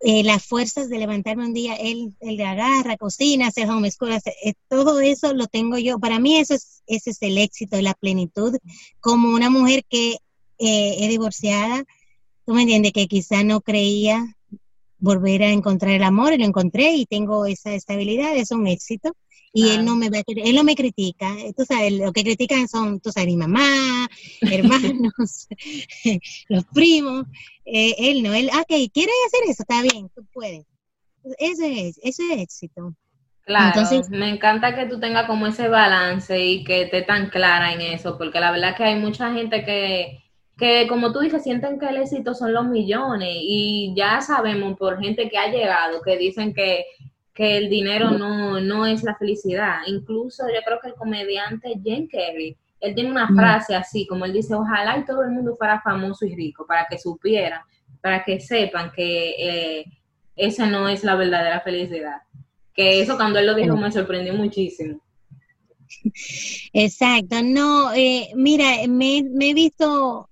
eh, 0.00 0.22
las 0.22 0.44
fuerzas 0.44 0.88
de 0.88 0.98
levantarme 0.98 1.46
un 1.46 1.54
día, 1.54 1.74
él, 1.74 2.14
él 2.20 2.40
agarra, 2.42 2.96
cocina, 2.96 3.48
hace 3.48 3.68
homeschool, 3.68 4.12
hace, 4.12 4.34
eh, 4.44 4.54
todo 4.68 5.00
eso 5.00 5.32
lo 5.32 5.46
tengo 5.46 5.78
yo. 5.78 5.98
Para 5.98 6.18
mí 6.18 6.36
eso 6.36 6.54
es, 6.54 6.82
ese 6.86 7.10
es 7.10 7.22
el 7.22 7.38
éxito 7.38 7.78
y 7.78 7.82
la 7.82 7.94
plenitud. 7.94 8.56
Como 9.00 9.30
una 9.34 9.50
mujer 9.50 9.84
que 9.88 10.18
eh, 10.58 10.96
es 11.00 11.08
divorciada, 11.08 11.84
tú 12.46 12.54
me 12.54 12.62
entiendes, 12.62 12.92
que 12.92 13.08
quizá 13.08 13.44
no 13.44 13.60
creía 13.60 14.24
volver 14.98 15.42
a 15.42 15.50
encontrar 15.50 15.92
el 15.92 16.02
amor, 16.02 16.32
y 16.32 16.38
lo 16.38 16.44
encontré 16.44 16.94
y 16.94 17.06
tengo 17.06 17.44
esa 17.46 17.74
estabilidad, 17.74 18.34
es 18.36 18.50
un 18.50 18.66
éxito 18.66 19.12
y 19.56 19.70
él 19.70 19.86
no 19.86 19.96
me 19.96 20.10
él 20.26 20.54
no 20.54 20.64
me 20.64 20.74
critica, 20.74 21.34
tú 21.56 21.64
sabes, 21.64 21.92
lo 21.94 22.12
que 22.12 22.22
critican 22.22 22.68
son, 22.68 23.00
tú 23.00 23.10
sabes, 23.10 23.28
mi 23.28 23.38
mamá, 23.38 24.06
hermanos, 24.42 25.48
los 26.48 26.64
primos, 26.74 27.24
eh, 27.64 27.94
él 27.98 28.22
no, 28.22 28.34
él, 28.34 28.50
ok, 28.52 28.90
¿quieres 28.92 29.14
hacer 29.26 29.48
eso? 29.48 29.62
Está 29.62 29.80
bien, 29.80 30.10
tú 30.14 30.26
puedes. 30.32 30.66
Eso 31.38 31.64
es, 31.64 31.98
eso 32.02 32.22
es 32.30 32.38
éxito. 32.38 32.94
Claro, 33.46 33.80
Entonces, 33.80 34.10
me 34.10 34.28
encanta 34.28 34.74
que 34.74 34.86
tú 34.86 35.00
tengas 35.00 35.26
como 35.26 35.46
ese 35.46 35.68
balance 35.68 36.38
y 36.38 36.62
que 36.62 36.82
estés 36.82 37.06
tan 37.06 37.30
clara 37.30 37.72
en 37.72 37.80
eso, 37.80 38.18
porque 38.18 38.40
la 38.40 38.52
verdad 38.52 38.76
que 38.76 38.84
hay 38.84 39.00
mucha 39.00 39.32
gente 39.32 39.64
que, 39.64 40.22
que, 40.56 40.86
como 40.88 41.12
tú 41.12 41.20
dices, 41.20 41.42
sienten 41.42 41.78
que 41.78 41.86
el 41.86 41.98
éxito 41.98 42.34
son 42.34 42.52
los 42.52 42.66
millones 42.66 43.36
y 43.40 43.92
ya 43.96 44.20
sabemos 44.20 44.76
por 44.78 44.98
gente 44.98 45.28
que 45.28 45.38
ha 45.38 45.50
llegado, 45.50 46.00
que 46.02 46.16
dicen 46.16 46.54
que 46.54 46.86
que 47.36 47.58
el 47.58 47.68
dinero 47.68 48.12
no, 48.12 48.58
no 48.60 48.86
es 48.86 49.02
la 49.04 49.14
felicidad. 49.14 49.80
Incluso 49.86 50.44
yo 50.48 50.60
creo 50.64 50.80
que 50.80 50.88
el 50.88 50.94
comediante 50.94 51.78
Jen 51.84 52.08
Kerry, 52.08 52.56
él 52.80 52.94
tiene 52.94 53.10
una 53.10 53.28
frase 53.28 53.74
así, 53.74 54.06
como 54.06 54.24
él 54.24 54.32
dice, 54.32 54.54
ojalá 54.54 54.98
y 54.98 55.04
todo 55.04 55.22
el 55.22 55.30
mundo 55.30 55.54
fuera 55.54 55.80
famoso 55.82 56.24
y 56.24 56.34
rico, 56.34 56.66
para 56.66 56.86
que 56.86 56.98
supieran, 56.98 57.60
para 58.00 58.24
que 58.24 58.40
sepan 58.40 58.90
que 58.90 59.34
eh, 59.38 59.84
esa 60.34 60.66
no 60.66 60.88
es 60.88 61.04
la 61.04 61.14
verdadera 61.14 61.60
felicidad. 61.60 62.22
Que 62.72 63.02
eso 63.02 63.16
cuando 63.16 63.38
él 63.38 63.46
lo 63.46 63.54
dijo 63.54 63.76
me 63.76 63.92
sorprendió 63.92 64.32
muchísimo. 64.32 65.00
Exacto, 66.72 67.42
no, 67.42 67.92
eh, 67.92 68.30
mira, 68.34 68.76
me, 68.88 69.22
me 69.30 69.50
he 69.50 69.54
visto, 69.54 70.30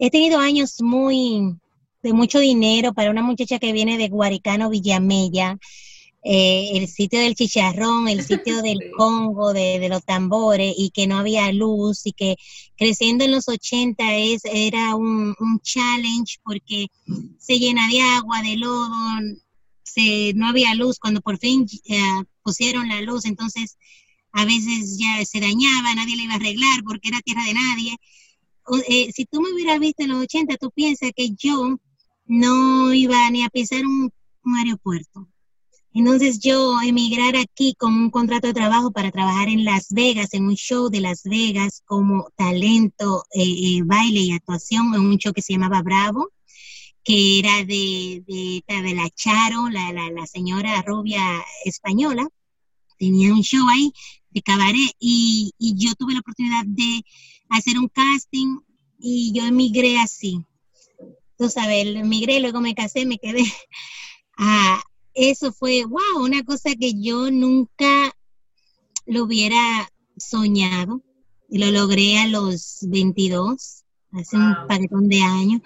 he 0.00 0.10
tenido 0.10 0.38
años 0.38 0.80
muy, 0.80 1.56
de 2.02 2.12
mucho 2.14 2.40
dinero 2.40 2.94
para 2.94 3.10
una 3.10 3.22
muchacha 3.22 3.58
que 3.58 3.72
viene 3.72 3.98
de 3.98 4.08
Guaricano, 4.08 4.70
Villamella, 4.70 5.58
eh, 6.22 6.70
el 6.74 6.88
sitio 6.88 7.20
del 7.20 7.34
chicharrón, 7.34 8.08
el 8.08 8.24
sitio 8.24 8.62
del 8.62 8.78
Congo, 8.96 9.52
de, 9.52 9.86
los 9.90 10.02
tambores, 10.04 10.74
y 10.76 10.90
que 10.90 11.06
no 11.06 11.18
había 11.18 11.52
luz, 11.52 12.06
y 12.06 12.12
que 12.12 12.36
creciendo 12.76 13.24
en 13.24 13.32
los 13.32 13.46
80 13.46 14.16
es, 14.16 14.40
era 14.44 14.94
un, 14.96 15.34
challenge 15.62 16.38
porque 16.42 16.86
se 17.38 17.58
llena 17.58 17.86
de 17.88 18.00
agua, 18.00 18.40
de 18.42 18.56
lodo, 18.56 18.90
se, 19.82 20.32
no 20.34 20.48
había 20.48 20.74
luz, 20.74 20.98
cuando 20.98 21.20
por 21.20 21.38
fin 21.38 21.66
eh, 21.84 22.00
pusieron 22.42 22.88
la 22.88 23.02
luz, 23.02 23.26
entonces 23.26 23.76
a 24.32 24.46
veces 24.46 24.98
ya 24.98 25.22
se 25.26 25.40
dañaba, 25.40 25.94
nadie 25.94 26.16
le 26.16 26.22
iba 26.22 26.34
a 26.34 26.36
arreglar 26.36 26.82
porque 26.84 27.08
era 27.08 27.20
tierra 27.20 27.44
de 27.44 27.54
nadie. 27.54 27.96
Eh, 28.88 29.10
si 29.12 29.26
tú 29.26 29.40
me 29.40 29.52
hubieras 29.52 29.78
visto 29.78 30.02
en 30.02 30.10
los 30.10 30.22
80, 30.22 30.56
tú 30.56 30.70
piensas 30.70 31.10
que 31.14 31.30
yo 31.30 31.78
no 32.26 32.94
iba 32.94 33.30
ni 33.30 33.42
a 33.42 33.48
pisar 33.48 33.84
un 33.84 34.12
aeropuerto 34.56 35.28
entonces 35.92 36.38
yo 36.38 36.80
emigrar 36.82 37.36
aquí 37.36 37.74
con 37.74 37.94
un 37.94 38.10
contrato 38.10 38.46
de 38.46 38.54
trabajo 38.54 38.92
para 38.92 39.10
trabajar 39.10 39.48
en 39.48 39.64
Las 39.64 39.88
Vegas, 39.90 40.34
en 40.34 40.46
un 40.46 40.54
show 40.54 40.88
de 40.88 41.00
Las 41.00 41.24
Vegas 41.24 41.82
como 41.84 42.30
talento, 42.36 43.24
eh, 43.34 43.42
eh, 43.42 43.82
baile 43.84 44.20
y 44.20 44.32
actuación 44.32 44.94
en 44.94 45.00
un 45.00 45.16
show 45.18 45.32
que 45.32 45.42
se 45.42 45.54
llamaba 45.54 45.82
Bravo, 45.82 46.30
que 47.02 47.40
era 47.40 47.64
de, 47.64 48.22
de, 48.26 48.94
la 48.94 49.10
Charo, 49.10 49.68
la, 49.68 49.92
la, 49.92 50.10
la, 50.10 50.26
señora 50.26 50.80
rubia 50.82 51.22
española. 51.64 52.28
Tenía 52.98 53.32
un 53.32 53.42
show 53.42 53.66
ahí 53.68 53.92
de 54.30 54.42
cabaret 54.42 54.92
y, 55.00 55.52
y 55.58 55.74
yo 55.76 55.94
tuve 55.96 56.12
la 56.12 56.20
oportunidad 56.20 56.64
de 56.66 57.02
hacer 57.50 57.78
un 57.78 57.88
casting 57.88 58.60
y 58.98 59.32
yo 59.34 59.44
emigré 59.44 59.98
así. 59.98 60.44
Tú 61.36 61.48
sabes, 61.48 61.86
emigré, 61.86 62.40
luego 62.40 62.60
me 62.60 62.74
casé, 62.74 63.06
me 63.06 63.18
quedé 63.18 63.44
a, 64.36 64.82
eso 65.14 65.52
fue, 65.52 65.84
wow, 65.84 66.24
una 66.24 66.44
cosa 66.44 66.74
que 66.74 66.94
yo 67.00 67.30
nunca 67.30 68.14
lo 69.06 69.24
hubiera 69.24 69.90
soñado. 70.16 71.02
Y 71.52 71.58
lo 71.58 71.72
logré 71.72 72.16
a 72.18 72.28
los 72.28 72.78
22, 72.82 73.82
hace 74.12 74.36
un 74.36 74.54
paquetón 74.68 75.08
de 75.08 75.20
años. 75.20 75.62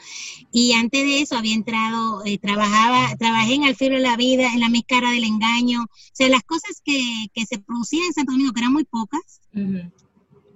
Y 0.51 0.73
antes 0.73 1.05
de 1.05 1.21
eso 1.21 1.37
había 1.37 1.55
entrado, 1.55 2.25
eh, 2.25 2.39
trabajaba, 2.39 3.15
trabajé 3.19 3.55
en 3.55 3.65
Al 3.65 3.77
Filo 3.77 3.97
de 3.97 4.01
la 4.01 4.17
Vida, 4.17 4.51
en 4.55 4.61
La 4.61 4.71
Máscara 4.71 5.11
del 5.11 5.25
Engaño. 5.25 5.83
O 5.83 6.15
sea, 6.15 6.31
las 6.31 6.43
cosas 6.45 6.81
que, 6.83 7.27
que 7.35 7.45
se 7.45 7.59
producían 7.59 8.07
en 8.07 8.15
Santo 8.15 8.33
Domingo, 8.33 8.55
que 8.55 8.61
eran 8.61 8.73
muy 8.73 8.85
pocas. 8.85 9.43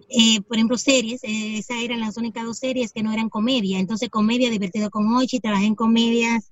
Eh, 0.09 0.41
por 0.43 0.57
ejemplo, 0.57 0.79
series, 0.79 1.23
eh, 1.23 1.59
esas 1.59 1.79
eran 1.79 2.01
las 2.01 2.17
únicas 2.17 2.45
dos 2.45 2.59
series 2.59 2.93
que 2.93 3.03
no 3.03 3.13
eran 3.13 3.29
comedia. 3.29 3.79
Entonces, 3.79 4.09
comedia 4.09 4.51
divertido 4.51 4.91
con 4.91 5.15
Ochi, 5.15 5.41
trabajé 5.41 5.67
en 5.67 5.75
comedias 5.75 6.51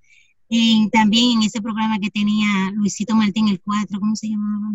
también 0.92 1.38
en 1.38 1.42
ese 1.42 1.60
programa 1.60 1.98
que 1.98 2.10
tenía 2.10 2.70
Luisito 2.74 3.14
Martín, 3.14 3.48
el 3.48 3.60
4, 3.60 3.98
¿cómo 3.98 4.14
se 4.14 4.28
llamaba? 4.28 4.74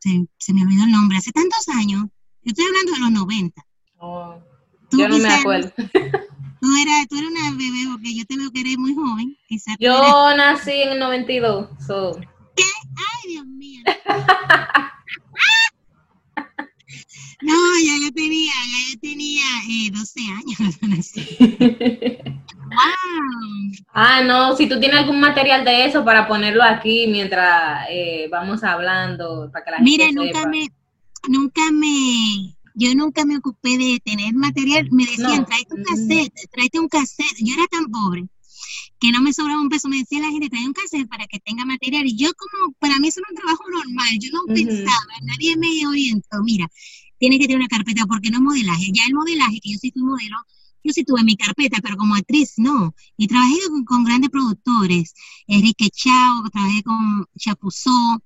Se, 0.00 0.52
me 0.52 0.62
olvidó 0.62 0.84
el 0.84 0.92
nombre, 0.92 1.18
hace 1.18 1.32
tantos 1.32 1.68
años. 1.68 2.06
Yo 2.42 2.50
estoy 2.50 2.64
hablando 2.66 2.92
de 2.92 2.98
los 3.00 3.10
90. 3.12 3.64
Oh, 3.98 4.38
yo 4.92 5.08
no 5.08 5.18
me 5.18 5.28
acuerdo. 5.28 5.72
Tú 6.60 6.66
eras, 6.82 7.06
tú 7.08 7.16
eras 7.16 7.30
una 7.30 7.50
bebé, 7.52 7.88
porque 7.92 8.16
yo 8.16 8.24
te 8.24 8.36
veo 8.36 8.50
que 8.50 8.62
eres 8.62 8.76
muy 8.78 8.92
joven. 8.92 9.36
yo 9.78 10.36
nací 10.36 10.72
en 10.72 10.88
el 10.88 10.98
92. 10.98 11.68
¿Qué? 12.56 12.64
Ay, 12.64 13.30
Dios 13.30 13.46
mío. 13.46 13.84
no, 17.42 17.54
ya 17.84 17.96
yo 18.02 18.12
tenía, 18.12 18.52
ya 18.52 18.92
yo 18.92 19.00
tenía 19.00 19.44
eh, 19.68 19.90
12 19.92 20.20
años. 20.20 20.58
Ah, 23.94 24.22
no, 24.22 24.54
si 24.56 24.68
tú 24.68 24.78
tienes 24.78 24.98
algún 24.98 25.20
material 25.20 25.64
de 25.64 25.86
eso 25.86 26.04
para 26.04 26.28
ponerlo 26.28 26.62
aquí 26.62 27.06
mientras 27.08 27.86
eh, 27.90 28.28
vamos 28.30 28.62
hablando, 28.62 29.50
para 29.50 29.64
que 29.64 29.70
la 29.70 29.78
Mira, 29.80 30.12
nunca 30.12 30.46
me, 30.46 30.68
nunca 31.28 31.62
me, 31.72 32.54
yo 32.74 32.94
nunca 32.94 33.24
me 33.24 33.38
ocupé 33.38 33.76
de 33.76 34.00
tener 34.04 34.34
material. 34.34 34.88
Me 34.92 35.04
decían, 35.04 35.44
tráete 35.46 35.74
un 35.74 35.82
cassette, 35.82 36.32
tráete 36.52 36.78
un 36.78 36.88
cassette. 36.88 37.36
Yo 37.40 37.54
era 37.54 37.66
tan 37.66 37.86
pobre 37.86 38.28
que 39.00 39.10
no 39.10 39.20
me 39.20 39.32
sobraba 39.32 39.60
un 39.60 39.68
peso. 39.68 39.88
Me 39.88 39.98
decía 39.98 40.20
la 40.20 40.30
gente, 40.30 40.48
trae 40.48 40.66
un 40.66 40.72
cassette 40.72 41.08
para 41.08 41.26
que 41.26 41.40
tenga 41.40 41.64
material. 41.64 42.06
Y 42.06 42.16
yo 42.16 42.30
como, 42.34 42.72
para 42.74 42.98
mí 42.98 43.08
eso 43.08 43.20
era 43.20 43.30
un 43.30 43.36
trabajo 43.36 43.64
normal. 43.68 44.10
Yo 44.20 44.30
no 44.32 44.54
pensaba, 44.54 45.12
nadie 45.22 45.56
me 45.56 45.86
orientó. 45.86 46.42
Mira, 46.44 46.70
tienes 47.18 47.38
que 47.38 47.46
tener 47.46 47.58
una 47.58 47.68
carpeta 47.68 48.06
porque 48.06 48.30
no 48.30 48.38
es 48.38 48.42
modelaje. 48.42 48.90
Ya 48.92 49.04
el 49.06 49.14
modelaje, 49.14 49.60
que 49.60 49.72
yo 49.72 49.78
sí 49.78 49.90
fui 49.92 50.02
modelo, 50.02 50.36
yo 50.84 50.92
sí 50.92 51.04
tuve 51.04 51.24
mi 51.24 51.36
carpeta, 51.36 51.78
pero 51.82 51.96
como 51.96 52.14
actriz 52.14 52.54
no. 52.56 52.94
Y 53.16 53.26
trabajé 53.26 53.56
con, 53.86 54.04
grandes 54.04 54.30
productores, 54.30 55.14
Enrique 55.46 55.90
Chao, 55.90 56.48
trabajé 56.50 56.82
con 56.82 57.26
Chapuzó, 57.38 58.22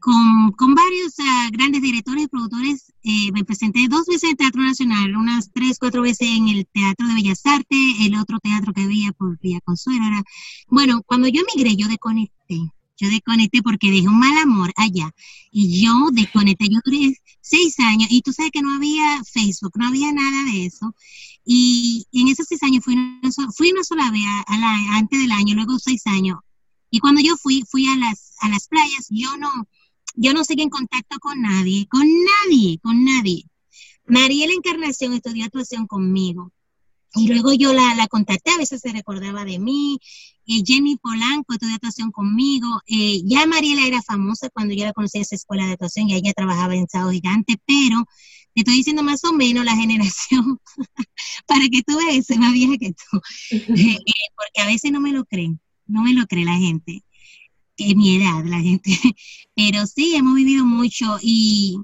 con, 0.00 0.52
con 0.52 0.74
varios 0.74 1.14
ah, 1.20 1.48
grandes 1.52 1.82
directores 1.82 2.24
y 2.24 2.28
productores. 2.28 2.92
Eh, 3.02 3.30
me 3.32 3.44
presenté 3.44 3.86
dos 3.88 4.06
veces 4.06 4.30
en 4.30 4.36
Teatro 4.36 4.62
Nacional, 4.62 5.16
unas 5.16 5.52
tres, 5.52 5.78
cuatro 5.78 6.02
veces 6.02 6.28
en 6.28 6.48
el 6.48 6.66
Teatro 6.66 7.06
de 7.06 7.14
Bellas 7.14 7.44
Artes, 7.44 7.78
el 8.00 8.16
otro 8.16 8.38
teatro 8.40 8.72
que 8.72 8.82
había 8.82 9.12
por 9.12 9.38
Villa 9.38 9.60
Consuelo. 9.60 10.04
Era... 10.06 10.24
Bueno, 10.68 11.02
cuando 11.06 11.28
yo 11.28 11.42
emigré, 11.42 11.76
yo 11.76 11.88
desconecté. 11.88 12.72
Yo 12.98 13.08
desconecté 13.08 13.62
porque 13.62 13.90
dejé 13.90 14.08
un 14.08 14.18
mal 14.18 14.36
amor 14.38 14.72
allá. 14.76 15.14
Y 15.50 15.82
yo 15.82 16.10
desconecté. 16.12 16.68
Yo 16.68 16.80
duré 16.84 17.16
seis 17.40 17.78
años 17.78 18.08
y 18.10 18.22
tú 18.22 18.32
sabes 18.32 18.50
que 18.50 18.62
no 18.62 18.74
había 18.74 19.22
Facebook, 19.24 19.72
no 19.76 19.86
había 19.86 20.12
nada 20.12 20.44
de 20.50 20.66
eso. 20.66 20.94
Y, 21.44 22.06
en 22.12 22.28
esos 22.28 22.46
seis 22.46 22.62
años 22.62 22.84
fui 22.84 22.94
una, 22.94 23.20
fui 23.56 23.70
una 23.70 23.84
sola 23.84 24.10
vez 24.10 24.22
antes 24.90 25.18
del 25.18 25.32
año, 25.32 25.54
luego 25.54 25.78
seis 25.78 26.02
años. 26.06 26.38
Y 26.90 27.00
cuando 27.00 27.20
yo 27.20 27.36
fui, 27.36 27.62
fui 27.70 27.86
a 27.86 27.96
las, 27.96 28.34
a 28.40 28.48
las 28.48 28.66
playas, 28.66 29.06
yo 29.10 29.36
no, 29.36 29.50
yo 30.14 30.32
no 30.32 30.44
seguí 30.44 30.62
en 30.62 30.70
contacto 30.70 31.18
con 31.20 31.40
nadie, 31.40 31.86
con 31.88 32.06
nadie, 32.06 32.78
con 32.82 33.04
nadie. 33.04 33.44
Mariela 34.06 34.52
Encarnación 34.54 35.12
estudió 35.12 35.44
actuación 35.44 35.86
conmigo. 35.86 36.52
Y 37.14 37.28
luego 37.28 37.52
yo 37.52 37.72
la, 37.72 37.94
la 37.94 38.06
contacté, 38.06 38.50
a 38.50 38.58
veces 38.58 38.80
se 38.80 38.92
recordaba 38.92 39.44
de 39.44 39.58
mí. 39.58 39.98
Eh, 40.46 40.62
Jenny 40.64 40.96
Polanco 40.96 41.54
estudió 41.54 41.74
actuación 41.74 42.10
conmigo. 42.10 42.82
Eh, 42.86 43.22
ya 43.24 43.46
Mariela 43.46 43.86
era 43.86 44.02
famosa 44.02 44.50
cuando 44.50 44.74
yo 44.74 44.84
la 44.84 44.92
conocí 44.92 45.18
en 45.18 45.22
esa 45.22 45.34
escuela 45.34 45.66
de 45.66 45.72
actuación 45.72 46.08
y 46.08 46.14
ella 46.14 46.32
trabajaba 46.34 46.74
en 46.74 46.88
Sado 46.88 47.10
Gigante, 47.10 47.56
pero 47.66 48.04
te 48.54 48.62
estoy 48.62 48.74
diciendo 48.76 49.02
más 49.02 49.24
o 49.24 49.32
menos 49.32 49.64
la 49.64 49.76
generación, 49.76 50.58
para 51.46 51.68
que 51.68 51.82
tú 51.82 51.96
veas, 51.96 52.26
soy 52.26 52.38
más 52.38 52.52
vieja 52.52 52.76
que 52.76 52.92
tú, 52.92 53.20
eh, 53.50 53.98
porque 54.36 54.60
a 54.60 54.66
veces 54.66 54.92
no 54.92 55.00
me 55.00 55.12
lo 55.12 55.24
creen, 55.24 55.60
no 55.86 56.02
me 56.02 56.12
lo 56.12 56.26
cree 56.26 56.44
la 56.44 56.56
gente, 56.56 57.04
que 57.76 57.94
mi 57.94 58.16
edad 58.16 58.44
la 58.44 58.60
gente, 58.60 58.90
pero 59.54 59.86
sí, 59.86 60.14
hemos 60.14 60.34
vivido 60.34 60.64
mucho 60.64 61.18
y, 61.22 61.78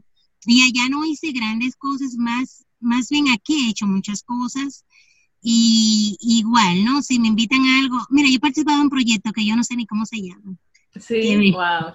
y 0.47 0.63
allá 0.63 0.89
no 0.89 1.05
hice 1.05 1.33
grandes 1.33 1.77
cosas, 1.77 2.15
más, 2.17 2.65
más 2.81 3.09
bien 3.09 3.29
aquí 3.29 3.67
he 3.67 3.71
hecho 3.71 3.87
muchas 3.87 4.23
cosas 4.23 4.85
y 5.47 6.17
igual, 6.21 6.85
¿no? 6.85 7.03
Si 7.03 7.19
me 7.19 7.29
invitan 7.29 7.61
a 7.67 7.81
algo, 7.81 7.99
mira, 8.09 8.31
yo 8.31 8.37
he 8.37 8.41
participado 8.41 8.79
en 8.79 8.85
un 8.85 8.91
proyecto 8.91 9.31
que 9.31 9.45
yo 9.45 9.55
no 9.55 9.63
sé 9.63 9.77
ni 9.77 9.87
cómo 9.87 10.07
se 10.07 10.23
llama. 10.23 10.57
Sí, 10.99 11.53
wow. 11.53 11.93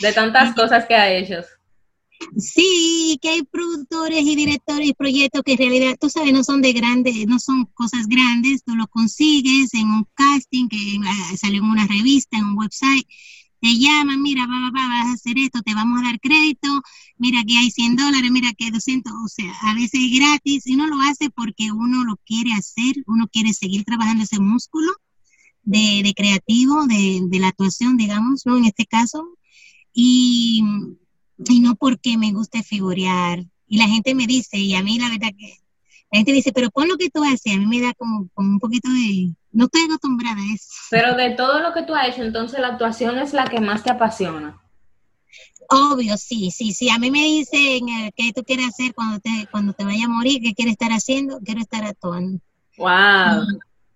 De 0.00 0.12
tantas 0.12 0.54
cosas 0.54 0.86
que 0.86 0.94
ha 0.94 1.12
hecho. 1.12 1.44
Sí, 2.36 3.18
que 3.20 3.30
hay 3.30 3.42
productores 3.42 4.20
y 4.20 4.36
directores 4.36 4.88
y 4.88 4.94
proyectos 4.94 5.42
que 5.42 5.52
en 5.52 5.58
realidad, 5.58 5.96
tú 6.00 6.08
sabes, 6.08 6.32
no 6.32 6.44
son 6.44 6.62
de 6.62 6.72
grandes, 6.72 7.26
no 7.26 7.40
son 7.40 7.64
cosas 7.74 8.06
grandes, 8.06 8.62
tú 8.62 8.76
lo 8.76 8.86
consigues 8.86 9.74
en 9.74 9.88
un 9.88 10.06
casting 10.14 10.68
que 10.68 11.00
salió 11.36 11.58
en 11.58 11.70
una 11.70 11.86
revista, 11.88 12.38
en 12.38 12.44
un 12.44 12.58
website, 12.58 13.06
te 13.60 13.78
llaman, 13.78 14.22
mira, 14.22 14.46
va, 14.46 14.70
va, 14.70 14.88
vas 14.88 15.06
a 15.06 15.12
hacer 15.12 15.38
esto, 15.38 15.62
te 15.62 15.74
vamos 15.74 16.00
a 16.00 16.04
dar 16.04 16.20
crédito, 16.20 16.82
mira 17.18 17.42
que 17.46 17.58
hay 17.58 17.70
100 17.70 17.96
dólares, 17.96 18.30
mira 18.30 18.52
que 18.56 18.70
200, 18.70 19.12
o 19.24 19.28
sea, 19.28 19.52
a 19.62 19.74
veces 19.74 20.00
es 20.02 20.18
gratis 20.18 20.66
y 20.66 20.74
uno 20.74 20.86
lo 20.86 21.00
hace 21.00 21.30
porque 21.30 21.70
uno 21.72 22.04
lo 22.04 22.16
quiere 22.24 22.52
hacer, 22.54 22.96
uno 23.06 23.28
quiere 23.28 23.52
seguir 23.52 23.84
trabajando 23.84 24.24
ese 24.24 24.40
músculo 24.40 24.90
de, 25.62 26.02
de 26.02 26.14
creativo, 26.14 26.86
de, 26.86 27.20
de 27.28 27.38
la 27.38 27.48
actuación, 27.48 27.96
digamos, 27.96 28.46
¿no? 28.46 28.56
En 28.56 28.64
este 28.64 28.86
caso, 28.86 29.36
y, 29.92 30.62
y 31.48 31.60
no 31.60 31.74
porque 31.76 32.16
me 32.16 32.32
guste 32.32 32.62
figurear. 32.62 33.44
Y 33.66 33.78
la 33.78 33.88
gente 33.88 34.14
me 34.14 34.26
dice, 34.26 34.58
y 34.58 34.74
a 34.74 34.82
mí 34.82 34.98
la 34.98 35.10
verdad 35.10 35.30
que 35.38 35.59
la 36.12 36.18
gente 36.18 36.32
dice, 36.32 36.52
pero 36.52 36.70
pon 36.70 36.88
lo 36.88 36.96
que 36.96 37.10
tú 37.10 37.22
haces, 37.22 37.54
a 37.54 37.56
mí 37.56 37.66
me 37.66 37.80
da 37.80 37.94
como, 37.94 38.28
como 38.34 38.48
un 38.48 38.58
poquito 38.58 38.88
de, 38.88 39.32
no 39.52 39.66
estoy 39.66 39.82
acostumbrada 39.82 40.40
a 40.40 40.54
eso. 40.54 40.68
Pero 40.90 41.14
de 41.14 41.30
todo 41.30 41.60
lo 41.60 41.72
que 41.72 41.82
tú 41.82 41.94
has 41.94 42.08
hecho, 42.08 42.22
entonces 42.22 42.58
la 42.58 42.68
actuación 42.68 43.18
es 43.18 43.32
la 43.32 43.46
que 43.46 43.60
más 43.60 43.84
te 43.84 43.90
apasiona. 43.90 44.60
Obvio, 45.68 46.16
sí, 46.16 46.50
sí, 46.50 46.72
sí. 46.72 46.90
A 46.90 46.98
mí 46.98 47.12
me 47.12 47.22
dicen 47.22 47.88
eh, 47.88 48.12
qué 48.16 48.32
tú 48.32 48.42
quieres 48.42 48.66
hacer 48.66 48.92
cuando 48.92 49.20
te, 49.20 49.46
cuando 49.52 49.72
te 49.72 49.84
vaya 49.84 50.06
a 50.06 50.08
morir, 50.08 50.42
qué 50.42 50.52
quieres 50.52 50.72
estar 50.72 50.90
haciendo, 50.90 51.38
quiero 51.44 51.60
estar 51.60 51.84
actuando. 51.84 52.40
Wow. 52.76 53.46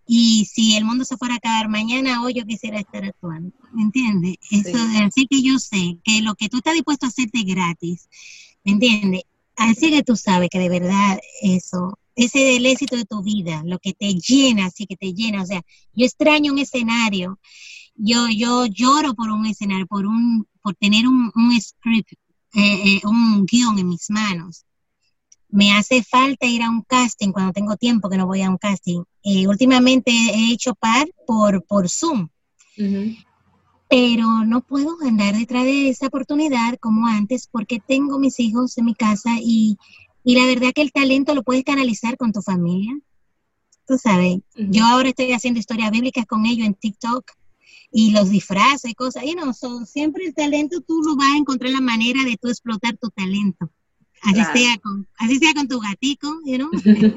Y, 0.06 0.44
si 0.44 0.76
el 0.76 0.84
mundo 0.84 1.04
se 1.04 1.16
fuera 1.16 1.34
a 1.34 1.38
acabar 1.38 1.68
mañana, 1.68 2.22
hoy 2.22 2.34
yo 2.34 2.44
quisiera 2.44 2.78
estar 2.78 3.04
actuando. 3.04 3.50
¿Me 3.72 3.82
entiendes? 3.82 4.36
Eso, 4.52 4.78
así 5.04 5.26
que 5.26 5.42
yo 5.42 5.58
sé 5.58 5.98
que 6.04 6.22
lo 6.22 6.36
que 6.36 6.48
tú 6.48 6.58
estás 6.58 6.74
dispuesto 6.74 7.06
a 7.06 7.08
hacerte 7.08 7.42
gratis, 7.42 8.08
¿me 8.62 8.72
entiendes? 8.72 9.22
Así 9.56 9.90
que 9.90 10.04
tú 10.04 10.14
sabes 10.14 10.50
que 10.50 10.60
de 10.60 10.68
verdad 10.68 11.18
eso 11.42 11.98
ese 12.16 12.50
es 12.50 12.56
el 12.58 12.66
éxito 12.66 12.96
de 12.96 13.04
tu 13.04 13.22
vida, 13.22 13.62
lo 13.64 13.78
que 13.78 13.92
te 13.92 14.14
llena, 14.14 14.66
así 14.66 14.86
que 14.86 14.96
te 14.96 15.12
llena. 15.12 15.42
O 15.42 15.46
sea, 15.46 15.62
yo 15.92 16.06
extraño 16.06 16.52
un 16.52 16.58
escenario, 16.58 17.40
yo, 17.96 18.28
yo 18.28 18.66
lloro 18.66 19.14
por 19.14 19.30
un 19.30 19.46
escenario, 19.46 19.86
por 19.86 20.06
un, 20.06 20.46
por 20.62 20.74
tener 20.76 21.06
un, 21.08 21.32
script, 21.60 22.12
eh, 22.54 22.96
eh, 22.96 23.00
un 23.04 23.44
guion 23.46 23.78
en 23.78 23.88
mis 23.88 24.10
manos. 24.10 24.64
Me 25.48 25.72
hace 25.72 26.02
falta 26.02 26.46
ir 26.46 26.62
a 26.62 26.70
un 26.70 26.82
casting 26.82 27.30
cuando 27.32 27.52
tengo 27.52 27.76
tiempo 27.76 28.08
que 28.08 28.16
no 28.16 28.26
voy 28.26 28.42
a 28.42 28.50
un 28.50 28.58
casting. 28.58 29.02
Eh, 29.22 29.46
últimamente 29.46 30.10
he 30.10 30.52
hecho 30.52 30.74
par 30.74 31.08
por, 31.26 31.64
por 31.64 31.88
Zoom. 31.88 32.28
Pero 33.88 34.44
no 34.44 34.62
puedo 34.62 34.96
andar 35.02 35.36
detrás 35.36 35.64
de 35.64 35.90
esa 35.90 36.08
oportunidad 36.08 36.76
como 36.80 37.06
antes 37.06 37.46
porque 37.46 37.78
tengo 37.78 38.18
mis 38.18 38.40
hijos 38.40 38.76
en 38.78 38.86
mi 38.86 38.94
casa 38.94 39.36
y 39.40 39.76
y 40.24 40.34
la 40.34 40.46
verdad 40.46 40.72
que 40.74 40.82
el 40.82 40.92
talento 40.92 41.34
lo 41.34 41.42
puedes 41.42 41.64
canalizar 41.64 42.16
con 42.16 42.32
tu 42.32 42.40
familia. 42.40 42.98
Tú 43.86 43.98
sabes, 43.98 44.38
yo 44.56 44.84
ahora 44.86 45.10
estoy 45.10 45.32
haciendo 45.32 45.60
historias 45.60 45.90
bíblicas 45.90 46.24
con 46.24 46.46
ellos 46.46 46.66
en 46.66 46.74
TikTok 46.74 47.30
y 47.92 48.10
los 48.12 48.30
disfraces 48.30 48.90
y 48.90 48.94
cosas. 48.94 49.24
Y 49.24 49.34
no, 49.34 49.52
son, 49.52 49.86
siempre 49.86 50.24
el 50.24 50.34
talento 50.34 50.80
tú 50.80 51.02
lo 51.02 51.14
vas 51.16 51.30
a 51.34 51.36
encontrar 51.36 51.70
la 51.70 51.82
manera 51.82 52.24
de 52.24 52.38
tú 52.40 52.48
explotar 52.48 52.96
tu 52.96 53.10
talento. 53.10 53.70
Así, 54.22 54.42
sea, 54.42 54.78
con, 54.78 55.06
así 55.18 55.38
sea 55.38 55.52
con 55.52 55.68
tu 55.68 55.78
gatico, 55.80 56.28
you 56.46 56.70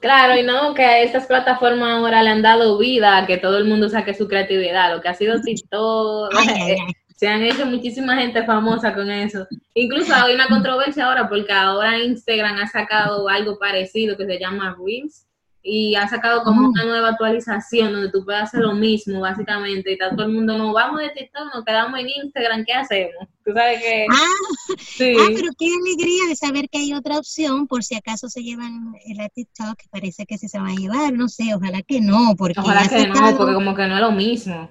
Claro, 0.00 0.38
y 0.38 0.42
no 0.42 0.74
que 0.74 0.82
a 0.82 1.02
estas 1.02 1.26
plataformas 1.26 1.90
ahora 1.90 2.22
le 2.22 2.30
han 2.30 2.42
dado 2.42 2.78
vida 2.78 3.18
a 3.18 3.26
que 3.26 3.36
todo 3.36 3.58
el 3.58 3.66
mundo 3.66 3.88
saque 3.88 4.14
su 4.14 4.28
creatividad, 4.28 4.94
lo 4.94 5.00
que 5.00 5.08
ha 5.08 5.14
sido 5.14 5.40
TikTok, 5.42 6.30
se 7.20 7.28
han 7.28 7.42
hecho 7.42 7.66
muchísima 7.66 8.16
gente 8.16 8.42
famosa 8.46 8.94
con 8.94 9.10
eso. 9.10 9.46
Incluso 9.74 10.14
hay 10.14 10.34
una 10.34 10.48
controversia 10.48 11.04
ahora 11.04 11.28
porque 11.28 11.52
ahora 11.52 11.98
Instagram 11.98 12.56
ha 12.56 12.66
sacado 12.66 13.28
algo 13.28 13.58
parecido 13.58 14.16
que 14.16 14.24
se 14.24 14.38
llama 14.38 14.74
Reels 14.82 15.26
y 15.62 15.94
ha 15.96 16.08
sacado 16.08 16.42
como 16.44 16.70
una 16.70 16.82
nueva 16.86 17.10
actualización 17.10 17.92
donde 17.92 18.10
tú 18.10 18.24
puedes 18.24 18.44
hacer 18.44 18.60
lo 18.60 18.72
mismo 18.72 19.20
básicamente 19.20 19.90
y 19.90 19.92
está 19.92 20.08
todo 20.16 20.24
el 20.24 20.32
mundo, 20.32 20.56
no 20.56 20.72
vamos 20.72 21.00
de 21.00 21.10
TikTok, 21.10 21.54
nos 21.54 21.62
quedamos 21.62 22.00
en 22.00 22.08
Instagram, 22.08 22.64
¿qué 22.64 22.72
hacemos? 22.72 23.28
Tú 23.44 23.52
sabes 23.52 23.82
que... 23.82 24.06
Ah, 24.10 24.74
sí. 24.78 25.14
ah, 25.20 25.28
pero 25.34 25.48
qué 25.58 25.66
alegría 25.66 26.26
de 26.26 26.36
saber 26.36 26.70
que 26.70 26.78
hay 26.78 26.94
otra 26.94 27.18
opción 27.18 27.66
por 27.66 27.84
si 27.84 27.96
acaso 27.96 28.30
se 28.30 28.42
llevan 28.42 28.94
la 29.14 29.28
TikTok, 29.28 29.76
parece 29.90 30.24
que 30.24 30.38
sí 30.38 30.48
se 30.48 30.58
va 30.58 30.68
a 30.68 30.74
llevar, 30.74 31.12
no 31.12 31.28
sé, 31.28 31.54
ojalá 31.54 31.82
que 31.82 32.00
no, 32.00 32.34
porque... 32.38 32.58
Ojalá 32.58 32.88
que 32.88 33.08
no, 33.08 33.36
porque 33.36 33.52
como 33.52 33.74
que 33.74 33.86
no 33.86 33.96
es 33.96 34.00
lo 34.00 34.12
mismo 34.12 34.70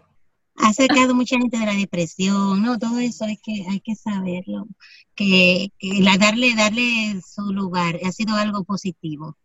ha 0.59 0.73
sacado 0.73 1.15
mucha 1.15 1.37
gente 1.37 1.57
de 1.57 1.65
la 1.65 1.73
depresión, 1.73 2.61
¿no? 2.61 2.77
Todo 2.77 2.99
eso 2.99 3.25
hay 3.25 3.37
que, 3.37 3.65
hay 3.69 3.79
que 3.79 3.95
saberlo, 3.95 4.67
que, 5.15 5.71
la, 5.81 6.17
darle, 6.17 6.53
darle 6.55 7.19
su 7.25 7.53
lugar 7.53 7.97
ha 8.03 8.11
sido 8.11 8.35
algo 8.35 8.63
positivo. 8.63 9.37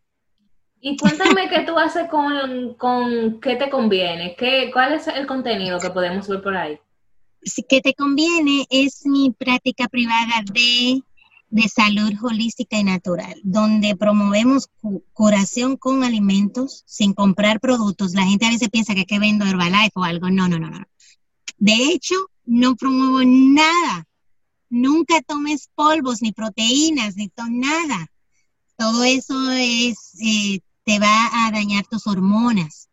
Y 0.81 0.97
cuéntame 0.97 1.49
qué 1.49 1.61
tú 1.61 1.77
haces 1.79 2.09
con, 2.09 2.75
con 2.75 3.39
qué 3.39 3.55
te 3.55 3.69
conviene, 3.69 4.35
¿Qué, 4.37 4.69
cuál 4.71 4.93
es 4.93 5.07
el 5.07 5.25
contenido 5.25 5.79
que 5.79 5.89
podemos 5.89 6.27
ver 6.27 6.43
por 6.43 6.55
ahí. 6.55 6.77
Sí, 7.41 7.63
que 7.67 7.81
te 7.81 7.93
conviene 7.93 8.67
es 8.69 9.05
mi 9.05 9.31
práctica 9.31 9.87
privada 9.87 10.43
de, 10.53 11.01
de 11.49 11.69
salud 11.69 12.11
holística 12.23 12.77
y 12.77 12.83
natural, 12.83 13.39
donde 13.43 13.95
promovemos 13.95 14.67
curación 15.13 15.77
con 15.77 16.03
alimentos 16.03 16.83
sin 16.85 17.13
comprar 17.13 17.59
productos. 17.59 18.13
La 18.13 18.25
gente 18.25 18.45
a 18.45 18.49
veces 18.49 18.69
piensa 18.69 18.93
que, 18.95 19.05
que 19.05 19.19
vendo 19.19 19.45
Herbalife 19.45 19.91
o 19.95 20.03
algo. 20.03 20.29
No, 20.29 20.47
no, 20.47 20.59
no, 20.59 20.69
no. 20.69 20.85
De 21.57 21.73
hecho, 21.73 22.15
no 22.45 22.75
promuevo 22.75 23.21
nada. 23.23 24.07
Nunca 24.69 25.21
tomes 25.21 25.69
polvos, 25.75 26.21
ni 26.21 26.31
proteínas, 26.31 27.15
ni 27.15 27.31
nada. 27.49 28.11
Todo 28.77 29.03
eso 29.03 29.51
es, 29.51 29.97
eh, 30.21 30.59
te 30.83 30.99
va 30.99 31.47
a 31.47 31.51
dañar 31.51 31.85
tus 31.87 32.07
hormonas 32.07 32.84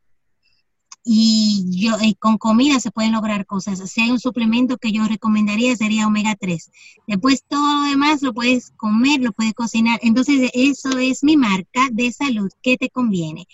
y 1.04 1.64
yo 1.70 1.96
con 2.20 2.38
comida 2.38 2.78
se 2.78 2.92
pueden 2.92 3.12
lograr 3.12 3.44
cosas. 3.44 3.90
Si 3.90 4.00
hay 4.00 4.10
un 4.10 4.20
suplemento 4.20 4.78
que 4.78 4.92
yo 4.92 5.06
recomendaría 5.08 5.74
sería 5.76 6.06
omega 6.06 6.36
3. 6.36 6.70
Después 7.08 7.44
todo 7.48 7.82
lo 7.82 7.82
demás 7.88 8.22
lo 8.22 8.32
puedes 8.32 8.70
comer, 8.76 9.20
lo 9.20 9.32
puedes 9.32 9.54
cocinar. 9.54 9.98
Entonces 10.02 10.50
eso 10.54 10.98
es 10.98 11.24
mi 11.24 11.36
marca 11.36 11.88
de 11.90 12.12
salud 12.12 12.50
que 12.62 12.76
te 12.76 12.88
conviene. 12.88 13.46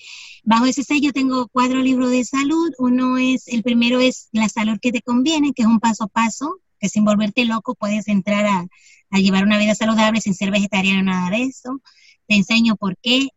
Bajo 0.45 0.67
ese 0.67 0.85
sello 0.85 1.13
tengo 1.13 1.49
cuatro 1.49 1.81
libros 1.81 2.11
de 2.11 2.25
salud. 2.25 2.71
Uno 2.79 3.17
es, 3.17 3.49
el 3.49 3.63
primero 3.63 3.99
es 3.99 4.29
La 4.33 4.49
salud 4.49 4.79
que 4.81 4.93
te 4.93 5.03
conviene, 5.03 5.55
que 5.55 5.63
es 5.63 5.69
un 5.69 5.81
paso 5.81 6.05
a 6.05 6.09
paso, 6.09 6.61
que 6.79 6.89
sin 6.89 7.05
volverte 7.05 7.45
loco 7.47 7.75
puedes 7.75 8.09
entrar 8.09 8.45
a, 8.45 8.67
a 9.11 9.19
llevar 9.19 9.45
una 9.45 9.59
vida 9.59 9.75
saludable 9.75 10.21
sin 10.21 10.35
ser 10.35 10.51
vegetariano, 10.51 11.03
nada 11.03 11.31
de 11.31 11.45
eso. 11.45 11.81
Te 12.27 12.37
enseño 12.37 12.77
por 12.77 12.99
qué 12.99 13.29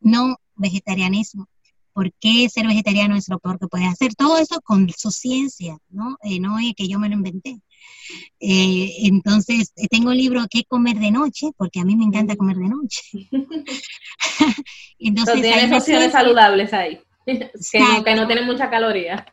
no 0.00 0.36
vegetarianismo 0.54 1.48
por 1.94 2.12
qué 2.14 2.48
ser 2.50 2.66
vegetariano 2.66 3.16
es 3.16 3.28
lo 3.28 3.38
peor 3.38 3.58
que 3.58 3.68
puedes 3.68 3.88
hacer. 3.88 4.14
Todo 4.14 4.36
eso 4.38 4.60
con 4.62 4.90
su 4.90 5.10
ciencia, 5.10 5.78
¿no? 5.88 6.18
Eh, 6.22 6.40
no 6.40 6.58
es 6.58 6.74
que 6.76 6.88
yo 6.88 6.98
me 6.98 7.08
lo 7.08 7.14
inventé. 7.14 7.60
Eh, 8.40 8.96
entonces, 9.04 9.72
eh, 9.76 9.86
tengo 9.88 10.10
el 10.10 10.18
libro 10.18 10.44
¿Qué 10.50 10.64
comer 10.64 10.98
de 10.98 11.12
noche? 11.12 11.50
Porque 11.56 11.80
a 11.80 11.84
mí 11.84 11.96
me 11.96 12.04
encanta 12.04 12.36
comer 12.36 12.56
de 12.56 12.68
noche. 12.68 13.02
entonces, 14.98 15.40
tienes 15.40 15.72
opciones 15.72 16.12
saludables 16.12 16.72
ahí. 16.74 17.00
Que 17.72 17.80
no, 17.80 18.04
que 18.04 18.14
no, 18.14 18.26
tienen 18.26 18.44
mucha 18.44 18.68
caloría. 18.68 19.24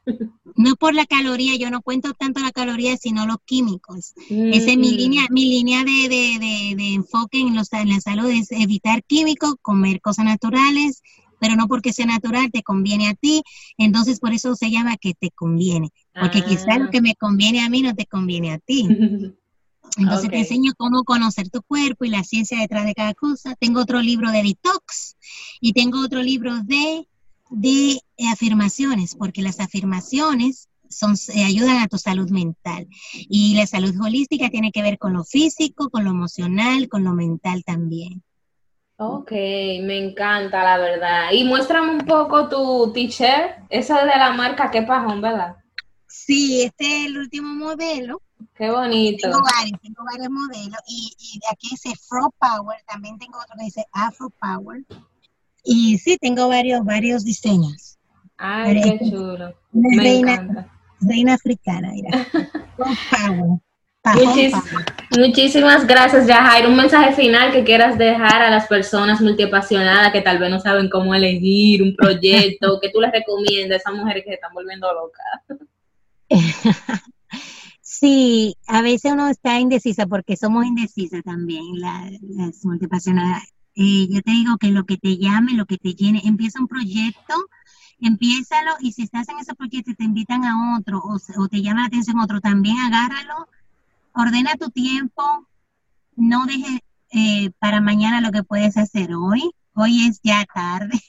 No 0.56 0.78
por 0.78 0.96
la 0.96 1.06
caloría, 1.06 1.58
yo 1.58 1.70
no 1.70 1.82
cuento 1.82 2.14
tanto 2.14 2.40
la 2.40 2.54
caloría, 2.54 2.96
sino 2.96 3.26
los 3.26 3.36
químicos. 3.44 4.14
Esa 4.30 4.72
es 4.72 4.78
mi 4.78 4.94
mm. 4.94 4.96
línea, 4.96 5.24
mi 5.30 5.50
línea 5.50 5.84
de, 5.84 6.08
de, 6.08 6.76
de, 6.78 6.94
enfoque 6.94 7.42
en, 7.42 7.54
los, 7.54 7.74
en 7.74 7.90
la 7.90 8.00
salud, 8.00 8.30
es 8.30 8.50
evitar 8.54 9.04
químicos, 9.04 9.56
comer 9.62 10.00
cosas 10.00 10.24
naturales, 10.24 11.02
pero 11.42 11.56
no 11.56 11.68
porque 11.68 11.92
sea 11.92 12.06
natural 12.06 12.52
te 12.52 12.62
conviene 12.62 13.10
a 13.10 13.16
ti, 13.16 13.42
entonces 13.78 14.20
por 14.20 14.32
eso 14.32 14.56
se 14.56 14.70
llama 14.70 14.96
que 14.98 15.16
te 15.16 15.32
conviene, 15.32 15.90
porque 16.14 16.44
quizás 16.44 16.78
lo 16.78 16.86
ah. 16.86 16.90
que 16.92 17.02
me 17.02 17.16
conviene 17.16 17.62
a 17.62 17.70
mí 17.70 17.82
no 17.82 17.96
te 17.96 18.06
conviene 18.06 18.54
a 18.54 18.60
ti. 18.60 18.88
Entonces 19.98 20.30
te 20.30 20.38
enseño 20.38 20.72
cómo 20.78 21.04
conocer 21.04 21.50
tu 21.50 21.62
cuerpo 21.64 22.06
y 22.06 22.10
la 22.10 22.24
ciencia 22.24 22.58
detrás 22.58 22.86
de 22.86 22.94
cada 22.94 23.14
cosa. 23.14 23.56
Tengo 23.60 23.82
otro 23.82 24.02
libro 24.02 24.32
de 24.32 24.42
detox 24.42 25.18
y 25.60 25.74
tengo 25.74 26.00
otro 26.00 26.24
libro 26.24 26.64
de, 26.64 27.06
de 27.50 28.00
afirmaciones, 28.32 29.16
porque 29.16 29.42
las 29.42 29.60
afirmaciones 29.60 30.70
son, 30.88 31.16
eh, 31.34 31.44
ayudan 31.44 31.78
a 31.78 31.90
tu 31.90 31.98
salud 31.98 32.30
mental. 32.30 32.88
Y 33.14 33.56
la 33.56 33.68
salud 33.68 33.94
holística 34.02 34.50
tiene 34.50 34.72
que 34.72 34.82
ver 34.82 34.98
con 34.98 35.12
lo 35.12 35.26
físico, 35.26 35.90
con 35.90 36.06
lo 36.06 36.12
emocional, 36.12 36.88
con 36.88 37.04
lo 37.04 37.14
mental 37.14 37.64
también. 37.66 38.24
Ok, 39.04 39.32
me 39.32 39.98
encanta 39.98 40.64
la 40.64 40.78
verdad. 40.78 41.32
Y 41.32 41.44
muéstrame 41.44 41.90
un 41.92 42.06
poco 42.06 42.48
tu 42.48 42.94
t-shirt, 42.94 43.64
esa 43.70 44.06
de 44.06 44.16
la 44.16 44.32
marca 44.34 44.70
Qué 44.70 44.84
Pajón, 44.84 45.22
¿verdad? 45.22 45.56
Sí, 46.06 46.62
este 46.62 46.86
es 46.86 47.08
el 47.08 47.18
último 47.18 47.52
modelo. 47.52 48.22
Qué 48.54 48.70
bonito. 48.70 49.28
Tengo 49.28 49.42
varios, 49.58 49.82
tengo 49.82 50.04
varios 50.06 50.30
modelos. 50.30 50.80
Y, 50.88 51.16
y 51.18 51.40
aquí 51.52 51.70
dice 51.72 51.94
Fro 52.08 52.32
Power, 52.38 52.78
también 52.88 53.18
tengo 53.18 53.40
otro 53.40 53.56
que 53.58 53.66
dice 53.66 53.84
Afro 53.92 54.30
Power. 54.40 54.84
Y 55.64 55.98
sí, 55.98 56.18
tengo 56.22 56.48
varios, 56.48 56.86
varios 56.86 57.24
diseños. 57.24 57.98
Ay, 58.38 58.82
qué 58.84 59.10
chulo. 59.10 59.56
Me 59.72 60.20
encanta 60.20 60.70
reina 61.02 61.34
africana, 61.34 61.92
mira. 61.92 62.28
muchísimas 65.18 65.86
gracias, 65.86 66.28
Yajair. 66.28 66.68
Un 66.68 66.76
mensaje 66.76 67.14
final 67.14 67.52
que 67.52 67.64
quieras 67.64 67.98
dejar 67.98 68.42
a 68.42 68.50
las 68.50 68.68
personas 68.68 69.22
multiapasionadas 69.22 70.12
que 70.12 70.22
tal 70.22 70.40
vez 70.40 70.50
no 70.50 70.60
saben 70.60 70.90
cómo 70.90 71.14
elegir 71.14 71.84
un 71.84 71.96
proyecto, 71.96 72.80
que 72.82 72.90
tú 72.90 73.00
les 73.02 73.12
recomiendas 73.12 73.78
a 73.78 73.90
esas 73.90 73.94
mujeres 73.94 74.24
que 74.24 74.32
se 74.32 74.36
están 74.36 74.54
volviendo 74.54 74.88
locas. 74.94 75.60
Sí, 77.84 78.56
a 78.66 78.82
veces 78.82 79.12
uno 79.12 79.28
está 79.28 79.60
indecisa 79.60 80.08
porque 80.08 80.36
somos 80.36 80.66
indecisas 80.66 81.22
también, 81.24 81.64
las 81.80 82.66
multiapasionadas. 82.66 83.44
Eh, 83.76 84.08
yo 84.10 84.22
te 84.24 84.32
digo 84.32 84.58
que 84.58 84.72
lo 84.72 84.86
que 84.86 84.98
te 84.98 85.18
llame, 85.18 85.54
lo 85.54 85.68
que 85.68 85.78
te 85.78 85.94
llene, 85.94 86.20
empieza 86.26 86.60
un 86.60 86.68
proyecto 86.68 87.36
empiézalo 88.02 88.72
y 88.80 88.92
si 88.92 89.04
estás 89.04 89.30
en 89.30 89.38
ese 89.40 89.54
proyecto 89.56 89.92
y 89.92 89.96
te 89.96 90.04
invitan 90.04 90.44
a 90.44 90.78
otro 90.78 91.02
o, 91.04 91.48
te 91.48 91.62
llama 91.62 91.82
la 91.82 91.88
atención 91.88 92.20
otro, 92.20 92.42
también 92.42 92.78
agárralo, 92.78 93.48
ordena 94.14 94.56
tu 94.56 94.70
tiempo, 94.70 95.48
no 96.16 96.46
dejes 96.46 96.80
eh, 97.12 97.52
para 97.60 97.82
mañana 97.82 98.22
lo 98.22 98.32
que 98.32 98.44
puedes 98.44 98.78
hacer 98.78 99.14
hoy, 99.14 99.52
hoy 99.74 100.08
es 100.08 100.20
ya 100.24 100.46
tarde. 100.46 101.00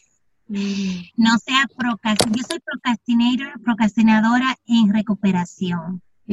Mm. 0.49 1.03
No 1.17 1.38
sea 1.38 1.67
procrastinador. 1.77 2.37
Yo 2.37 2.45
soy 2.49 2.61
procrastinator, 2.61 3.61
procrastinadora 3.62 4.57
en 4.67 4.93
recuperación. 4.93 6.03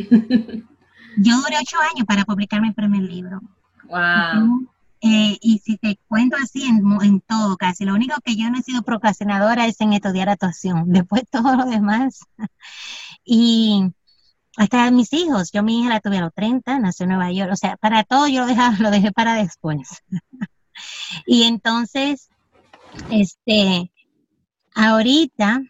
Yo 1.18 1.36
duré 1.38 1.56
ocho 1.60 1.78
años 1.94 2.06
para 2.06 2.26
publicar 2.26 2.62
mi 2.62 2.72
primer 2.72 3.02
libro. 3.02 3.42
Wow. 3.88 4.70
Eh, 5.02 5.38
y 5.42 5.60
si 5.60 5.78
te 5.78 5.98
cuento 6.08 6.36
así 6.42 6.64
en, 6.64 7.22
todo 7.22 7.56
casi, 7.58 7.86
lo 7.86 7.94
único 7.94 8.16
que 8.24 8.36
yo 8.36 8.50
no 8.50 8.58
he 8.58 8.64
sido 8.64 8.82
procrastinadora 8.82 9.66
es 9.66 9.80
en 9.80 9.94
estudiar 9.94 10.28
actuación, 10.28 10.92
después 10.92 11.24
todo 11.32 11.56
lo 11.56 11.66
demás. 11.66 12.20
y 13.26 13.92
hasta 14.58 14.92
mis 14.92 15.14
hijos, 15.14 15.52
yo 15.52 15.64
mi 15.64 15.82
hija 15.82 15.90
la 15.90 16.00
tuve 16.00 16.18
a 16.18 16.22
los 16.22 16.34
30, 16.34 16.80
nació 16.80 17.04
en 17.06 17.10
Nueva 17.10 17.32
York, 17.32 17.52
o 17.52 17.56
sea, 17.56 17.78
para 17.78 18.04
todo 18.04 18.28
yo 18.28 18.46
lo, 18.46 18.54
lo 18.80 18.92
dejé 18.92 19.12
para 19.12 19.36
después. 19.36 19.88
y 21.26 21.44
entonces, 21.44 22.30
este, 23.10 23.92
ahorita 24.76 25.62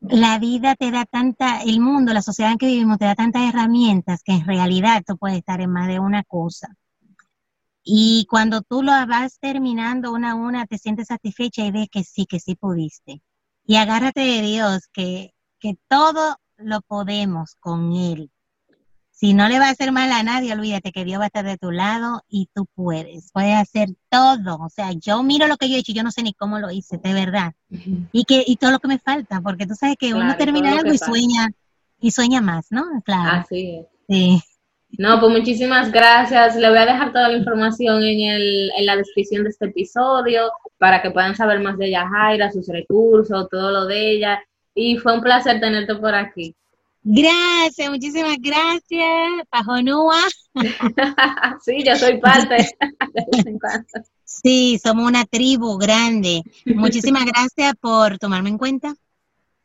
la 0.00 0.38
vida 0.38 0.76
te 0.76 0.90
da 0.90 1.04
tanta, 1.04 1.62
el 1.62 1.80
mundo, 1.80 2.12
la 2.12 2.22
sociedad 2.22 2.52
en 2.52 2.58
que 2.58 2.66
vivimos 2.66 2.98
te 2.98 3.04
da 3.04 3.14
tantas 3.14 3.42
herramientas 3.48 4.22
que 4.22 4.32
en 4.32 4.46
realidad 4.46 5.02
tú 5.06 5.16
puedes 5.16 5.38
estar 5.38 5.60
en 5.60 5.72
más 5.72 5.88
de 5.88 5.98
una 5.98 6.22
cosa. 6.24 6.68
Y 7.82 8.26
cuando 8.28 8.62
tú 8.62 8.82
lo 8.82 8.92
vas 9.06 9.38
terminando 9.40 10.12
una 10.12 10.32
a 10.32 10.34
una, 10.34 10.66
te 10.66 10.78
sientes 10.78 11.08
satisfecha 11.08 11.64
y 11.64 11.70
ves 11.70 11.88
que 11.90 12.04
sí, 12.04 12.26
que 12.26 12.38
sí 12.38 12.54
pudiste. 12.54 13.22
Y 13.64 13.76
agárrate 13.76 14.20
de 14.20 14.42
Dios, 14.42 14.88
que, 14.92 15.32
que 15.58 15.76
todo 15.88 16.36
lo 16.58 16.80
podemos 16.82 17.54
con 17.60 17.92
Él. 17.92 18.30
Si 19.10 19.34
no 19.34 19.48
le 19.48 19.58
va 19.58 19.66
a 19.66 19.70
hacer 19.70 19.90
mal 19.90 20.12
a 20.12 20.22
nadie, 20.22 20.52
olvídate 20.52 20.92
que 20.92 21.04
Dios 21.04 21.18
va 21.18 21.24
a 21.24 21.26
estar 21.26 21.44
de 21.44 21.58
tu 21.58 21.72
lado 21.72 22.22
y 22.28 22.48
tú 22.54 22.66
puedes. 22.76 23.32
Puedes 23.32 23.56
hacer 23.56 23.88
todo. 24.08 24.58
O 24.60 24.68
sea, 24.68 24.92
yo 24.92 25.24
miro 25.24 25.48
lo 25.48 25.56
que 25.56 25.68
yo 25.68 25.74
he 25.74 25.80
hecho, 25.80 25.92
yo 25.92 26.04
no 26.04 26.12
sé 26.12 26.22
ni 26.22 26.34
cómo 26.34 26.60
lo 26.60 26.70
hice, 26.70 26.98
de 26.98 27.12
verdad. 27.14 27.52
Y 28.12 28.24
que 28.24 28.44
y 28.46 28.56
todo 28.56 28.70
lo 28.70 28.78
que 28.78 28.86
me 28.86 29.00
falta, 29.00 29.40
porque 29.40 29.66
tú 29.66 29.74
sabes 29.74 29.96
que 29.98 30.14
uno 30.14 30.36
termina 30.36 30.70
algo 30.70 30.92
y 30.92 30.98
sueña 30.98 31.48
y 32.00 32.12
sueña 32.12 32.40
más, 32.40 32.66
¿no? 32.70 32.84
Claro. 33.04 33.40
Así 33.40 33.78
es. 33.80 33.86
Sí. 34.08 34.40
No, 34.96 35.20
pues 35.20 35.32
muchísimas 35.32 35.90
gracias. 35.90 36.56
Le 36.56 36.68
voy 36.68 36.78
a 36.78 36.86
dejar 36.86 37.12
toda 37.12 37.28
la 37.28 37.36
información 37.36 38.02
en, 38.02 38.20
el, 38.20 38.70
en 38.76 38.86
la 38.86 38.96
descripción 38.96 39.42
de 39.42 39.50
este 39.50 39.66
episodio 39.66 40.50
para 40.78 41.02
que 41.02 41.10
puedan 41.10 41.34
saber 41.34 41.60
más 41.60 41.76
de 41.76 41.90
Yajaira, 41.90 42.52
sus 42.52 42.68
recursos, 42.68 43.48
todo 43.50 43.70
lo 43.70 43.86
de 43.86 44.12
ella. 44.12 44.40
Y 44.80 44.96
fue 44.96 45.12
un 45.12 45.22
placer 45.22 45.58
tenerte 45.58 45.96
por 45.96 46.14
aquí. 46.14 46.54
Gracias, 47.02 47.90
muchísimas 47.90 48.36
gracias, 48.38 49.44
Pajonúa. 49.50 50.20
sí, 51.64 51.82
yo 51.84 51.96
soy 51.96 52.18
parte. 52.20 52.68
sí, 54.24 54.78
somos 54.80 55.04
una 55.04 55.24
tribu 55.24 55.78
grande. 55.78 56.42
Muchísimas 56.64 57.24
gracias 57.24 57.74
por 57.80 58.18
tomarme 58.18 58.50
en 58.50 58.58
cuenta 58.58 58.94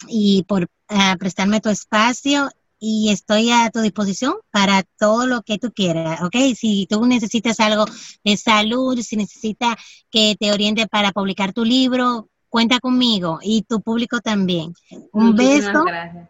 y 0.07 0.45
por 0.47 0.63
uh, 0.63 1.17
prestarme 1.19 1.61
tu 1.61 1.69
espacio 1.69 2.49
y 2.79 3.11
estoy 3.11 3.51
a 3.51 3.69
tu 3.69 3.81
disposición 3.81 4.33
para 4.49 4.81
todo 4.97 5.27
lo 5.27 5.43
que 5.43 5.59
tú 5.59 5.71
quieras, 5.71 6.21
¿ok? 6.23 6.35
Si 6.57 6.87
tú 6.89 7.05
necesitas 7.05 7.59
algo 7.59 7.85
de 8.23 8.35
salud, 8.35 8.99
si 8.99 9.15
necesitas 9.15 9.75
que 10.09 10.35
te 10.39 10.51
oriente 10.51 10.87
para 10.87 11.11
publicar 11.11 11.53
tu 11.53 11.63
libro, 11.63 12.29
cuenta 12.53 12.79
conmigo 12.79 13.39
y 13.41 13.63
tu 13.63 13.81
público 13.81 14.21
también. 14.21 14.75
Un 15.11 15.35
beso. 15.35 15.83
Gracias. 15.85 16.29